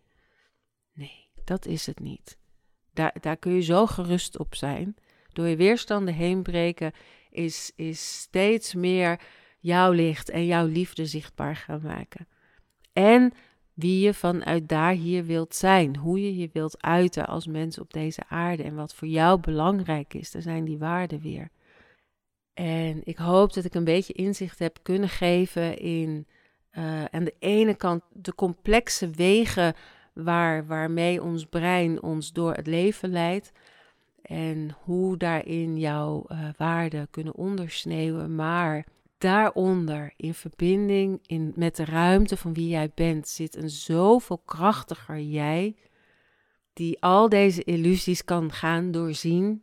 nee, 0.92 1.28
dat 1.44 1.66
is 1.66 1.86
het 1.86 2.00
niet. 2.00 2.38
Daar, 2.92 3.14
daar 3.20 3.36
kun 3.36 3.52
je 3.52 3.62
zo 3.62 3.86
gerust 3.86 4.38
op 4.38 4.54
zijn. 4.54 4.96
Door 5.32 5.46
je 5.46 5.56
weerstanden 5.56 6.14
heen 6.14 6.42
breken 6.42 6.92
is, 7.30 7.72
is 7.76 8.18
steeds 8.20 8.74
meer 8.74 9.20
jouw 9.58 9.90
licht 9.90 10.30
en 10.30 10.46
jouw 10.46 10.66
liefde 10.66 11.06
zichtbaar 11.06 11.56
gaan 11.56 11.80
maken. 11.82 12.28
En 12.92 13.32
wie 13.74 14.00
je 14.00 14.14
vanuit 14.14 14.68
daar 14.68 14.92
hier 14.92 15.24
wilt 15.24 15.54
zijn, 15.54 15.96
hoe 15.96 16.22
je 16.22 16.36
je 16.36 16.50
wilt 16.52 16.82
uiten 16.82 17.26
als 17.26 17.46
mens 17.46 17.78
op 17.78 17.92
deze 17.92 18.22
aarde 18.28 18.62
en 18.62 18.74
wat 18.74 18.94
voor 18.94 19.08
jou 19.08 19.40
belangrijk 19.40 20.14
is, 20.14 20.30
daar 20.30 20.42
zijn 20.42 20.64
die 20.64 20.78
waarden 20.78 21.20
weer. 21.20 21.50
En 22.54 23.00
ik 23.04 23.16
hoop 23.16 23.52
dat 23.52 23.64
ik 23.64 23.74
een 23.74 23.84
beetje 23.84 24.12
inzicht 24.12 24.58
heb 24.58 24.78
kunnen 24.82 25.08
geven 25.08 25.78
in 25.78 26.26
uh, 26.78 27.04
aan 27.04 27.24
de 27.24 27.34
ene 27.38 27.74
kant 27.74 28.02
de 28.12 28.34
complexe 28.34 29.10
wegen 29.10 29.74
waar, 30.12 30.66
waarmee 30.66 31.22
ons 31.22 31.46
brein 31.46 32.02
ons 32.02 32.32
door 32.32 32.54
het 32.54 32.66
leven 32.66 33.10
leidt. 33.10 33.52
En 34.22 34.76
hoe 34.82 35.16
daarin 35.16 35.78
jouw 35.78 36.24
uh, 36.28 36.48
waarden 36.56 37.10
kunnen 37.10 37.34
ondersneeuwen. 37.34 38.34
Maar 38.34 38.84
daaronder, 39.18 40.12
in 40.16 40.34
verbinding 40.34 41.18
in, 41.26 41.52
met 41.56 41.76
de 41.76 41.84
ruimte 41.84 42.36
van 42.36 42.54
wie 42.54 42.68
jij 42.68 42.90
bent, 42.94 43.28
zit 43.28 43.56
een 43.56 43.70
zoveel 43.70 44.42
krachtiger 44.44 45.20
jij. 45.20 45.76
Die 46.72 47.02
al 47.02 47.28
deze 47.28 47.64
illusies 47.64 48.24
kan 48.24 48.52
gaan 48.52 48.90
doorzien. 48.90 49.62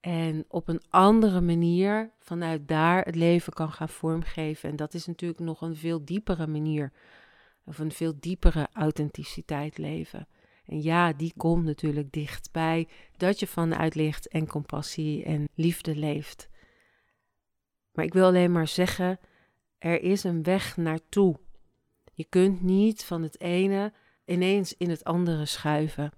En 0.00 0.44
op 0.48 0.68
een 0.68 0.82
andere 0.88 1.40
manier 1.40 2.10
vanuit 2.18 2.68
daar 2.68 3.04
het 3.04 3.14
leven 3.14 3.52
kan 3.52 3.72
gaan 3.72 3.88
vormgeven. 3.88 4.70
En 4.70 4.76
dat 4.76 4.94
is 4.94 5.06
natuurlijk 5.06 5.40
nog 5.40 5.60
een 5.60 5.76
veel 5.76 6.04
diepere 6.04 6.46
manier. 6.46 6.92
Of 7.64 7.78
een 7.78 7.92
veel 7.92 8.14
diepere 8.20 8.68
authenticiteit 8.72 9.78
leven. 9.78 10.28
En 10.64 10.82
ja, 10.82 11.12
die 11.12 11.32
komt 11.36 11.64
natuurlijk 11.64 12.12
dichtbij 12.12 12.88
dat 13.16 13.40
je 13.40 13.46
vanuit 13.46 13.94
licht 13.94 14.28
en 14.28 14.46
compassie 14.46 15.24
en 15.24 15.48
liefde 15.54 15.96
leeft. 15.96 16.48
Maar 17.92 18.04
ik 18.04 18.12
wil 18.12 18.26
alleen 18.26 18.52
maar 18.52 18.68
zeggen, 18.68 19.18
er 19.78 20.02
is 20.02 20.24
een 20.24 20.42
weg 20.42 20.76
naartoe. 20.76 21.38
Je 22.12 22.24
kunt 22.24 22.62
niet 22.62 23.04
van 23.04 23.22
het 23.22 23.40
ene 23.40 23.92
ineens 24.24 24.76
in 24.76 24.90
het 24.90 25.04
andere 25.04 25.46
schuiven. 25.46 26.12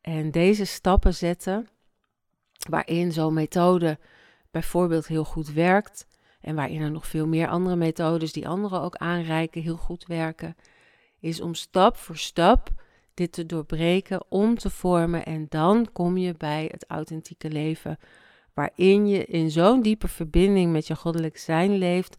En 0.00 0.30
deze 0.30 0.64
stappen 0.64 1.14
zetten, 1.14 1.68
waarin 2.68 3.12
zo'n 3.12 3.34
methode 3.34 3.98
bijvoorbeeld 4.50 5.06
heel 5.06 5.24
goed 5.24 5.52
werkt, 5.52 6.06
en 6.40 6.54
waarin 6.54 6.80
er 6.80 6.90
nog 6.90 7.06
veel 7.06 7.26
meer 7.26 7.48
andere 7.48 7.76
methodes 7.76 8.32
die 8.32 8.48
anderen 8.48 8.80
ook 8.80 8.96
aanreiken 8.96 9.62
heel 9.62 9.76
goed 9.76 10.06
werken, 10.06 10.56
is 11.20 11.40
om 11.40 11.54
stap 11.54 11.96
voor 11.96 12.16
stap 12.16 12.68
dit 13.14 13.32
te 13.32 13.46
doorbreken, 13.46 14.24
om 14.28 14.58
te 14.58 14.70
vormen 14.70 15.24
en 15.24 15.46
dan 15.48 15.88
kom 15.92 16.16
je 16.16 16.34
bij 16.34 16.68
het 16.72 16.84
authentieke 16.88 17.50
leven, 17.50 17.98
waarin 18.54 19.06
je 19.06 19.24
in 19.24 19.50
zo'n 19.50 19.82
diepe 19.82 20.08
verbinding 20.08 20.72
met 20.72 20.86
je 20.86 20.96
goddelijk 20.96 21.38
zijn 21.38 21.76
leeft, 21.76 22.16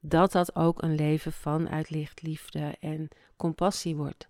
dat 0.00 0.32
dat 0.32 0.56
ook 0.56 0.82
een 0.82 0.94
leven 0.94 1.32
van 1.32 1.68
uitlicht, 1.68 2.22
liefde 2.22 2.76
en 2.80 3.08
compassie 3.36 3.96
wordt. 3.96 4.28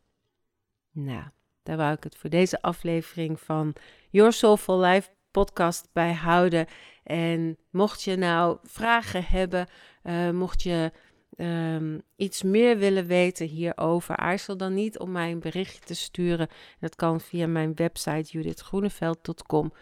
Nou, 0.91 1.25
daar 1.63 1.77
wou 1.77 1.93
ik 1.93 2.05
het 2.05 2.17
voor 2.17 2.31
deze 2.31 2.63
aflevering 2.63 3.41
van 3.41 3.73
Your 4.11 4.33
Soulful 4.33 4.81
Life 4.81 5.11
podcast 5.35 5.89
bij 5.93 6.13
houden. 6.13 6.67
En 7.05 7.57
mocht 7.71 8.03
je 8.03 8.17
nou 8.17 8.59
vragen 8.63 9.25
hebben, 9.25 9.67
uh, 10.05 10.31
mocht 10.31 10.63
je 10.63 10.93
um, 11.37 12.03
iets 12.17 12.43
meer 12.43 12.79
willen 12.79 13.07
weten 13.07 13.47
hierover, 13.47 14.17
aarzel 14.17 14.57
dan 14.57 14.75
niet 14.75 14.99
om 14.99 15.13
mij 15.13 15.31
een 15.31 15.41
berichtje 15.41 15.81
te 15.81 15.95
sturen. 15.95 16.49
Dat 16.81 16.97
kan 16.97 17.21
via 17.21 17.47
mijn 17.47 17.75
website 17.75 18.31
judithgroeneveld.com. 18.31 19.73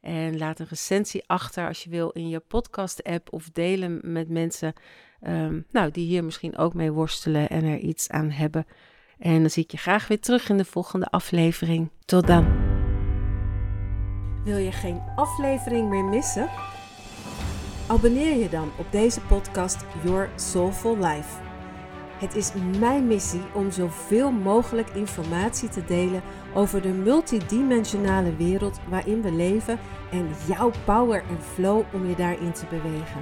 En 0.00 0.38
laat 0.38 0.58
een 0.58 0.66
recensie 0.68 1.22
achter 1.26 1.68
als 1.68 1.84
je 1.84 1.90
wil 1.90 2.10
in 2.10 2.28
je 2.28 2.40
podcast-app 2.40 3.32
of 3.32 3.50
delen 3.50 4.00
met 4.02 4.28
mensen 4.28 4.72
um, 5.26 5.66
nou, 5.70 5.90
die 5.90 6.06
hier 6.06 6.24
misschien 6.24 6.56
ook 6.56 6.74
mee 6.74 6.90
worstelen 6.90 7.48
en 7.48 7.64
er 7.64 7.78
iets 7.78 8.10
aan 8.10 8.30
hebben. 8.30 8.66
En 9.18 9.40
dan 9.40 9.50
zie 9.50 9.62
ik 9.62 9.70
je 9.70 9.76
graag 9.76 10.08
weer 10.08 10.20
terug 10.20 10.48
in 10.48 10.56
de 10.56 10.64
volgende 10.64 11.06
aflevering. 11.06 11.90
Tot 12.04 12.26
dan. 12.26 12.71
Wil 14.44 14.56
je 14.56 14.72
geen 14.72 15.02
aflevering 15.16 15.88
meer 15.88 16.04
missen? 16.04 16.48
Abonneer 17.86 18.36
je 18.36 18.48
dan 18.48 18.70
op 18.78 18.86
deze 18.90 19.20
podcast 19.20 19.84
Your 20.04 20.30
Soulful 20.36 20.96
Life. 20.96 21.40
Het 22.18 22.34
is 22.34 22.52
mijn 22.78 23.06
missie 23.06 23.42
om 23.54 23.70
zoveel 23.70 24.30
mogelijk 24.30 24.90
informatie 24.90 25.68
te 25.68 25.84
delen 25.84 26.22
over 26.54 26.82
de 26.82 26.88
multidimensionale 26.88 28.36
wereld 28.36 28.80
waarin 28.88 29.22
we 29.22 29.32
leven 29.32 29.78
en 30.10 30.28
jouw 30.46 30.70
power 30.84 31.22
en 31.28 31.42
flow 31.54 31.82
om 31.92 32.08
je 32.08 32.16
daarin 32.16 32.52
te 32.52 32.66
bewegen. 32.70 33.20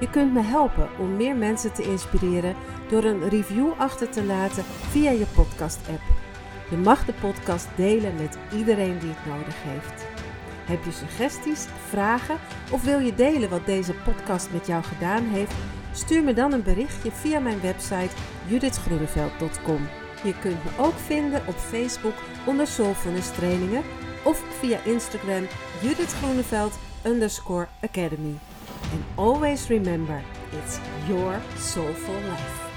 Je 0.00 0.10
kunt 0.10 0.32
me 0.32 0.42
helpen 0.42 0.88
om 0.98 1.16
meer 1.16 1.36
mensen 1.36 1.72
te 1.72 1.82
inspireren 1.82 2.54
door 2.88 3.04
een 3.04 3.28
review 3.28 3.70
achter 3.78 4.10
te 4.10 4.24
laten 4.24 4.64
via 4.64 5.10
je 5.10 5.26
podcast-app. 5.34 6.02
Je 6.70 6.76
mag 6.76 7.04
de 7.04 7.12
podcast 7.12 7.68
delen 7.76 8.14
met 8.14 8.38
iedereen 8.56 8.98
die 8.98 9.10
het 9.10 9.26
nodig 9.26 9.54
heeft. 9.62 10.11
Heb 10.72 10.84
je 10.84 10.92
suggesties, 10.92 11.66
vragen 11.88 12.38
of 12.70 12.82
wil 12.84 12.98
je 12.98 13.14
delen 13.14 13.50
wat 13.50 13.66
deze 13.66 13.92
podcast 13.92 14.52
met 14.52 14.66
jou 14.66 14.82
gedaan 14.82 15.24
heeft? 15.24 15.52
Stuur 15.92 16.22
me 16.22 16.32
dan 16.32 16.52
een 16.52 16.62
berichtje 16.62 17.12
via 17.12 17.38
mijn 17.38 17.60
website 17.60 18.10
judithgroeneveld.com. 18.46 19.88
Je 20.22 20.38
kunt 20.38 20.64
me 20.64 20.70
ook 20.78 20.94
vinden 20.94 21.42
op 21.46 21.54
Facebook 21.54 22.14
onder 22.46 22.66
Soulfulness 22.66 23.30
Trainingen 23.30 23.82
of 24.24 24.42
via 24.60 24.78
Instagram 24.84 25.46
Judith 25.82 26.12
Groeneveld 26.12 26.78
underscore 27.06 27.68
Academy. 27.82 28.38
And 28.92 29.02
always 29.14 29.68
remember, 29.68 30.22
it's 30.62 30.78
your 31.08 31.40
soulful 31.58 32.14
life. 32.14 32.71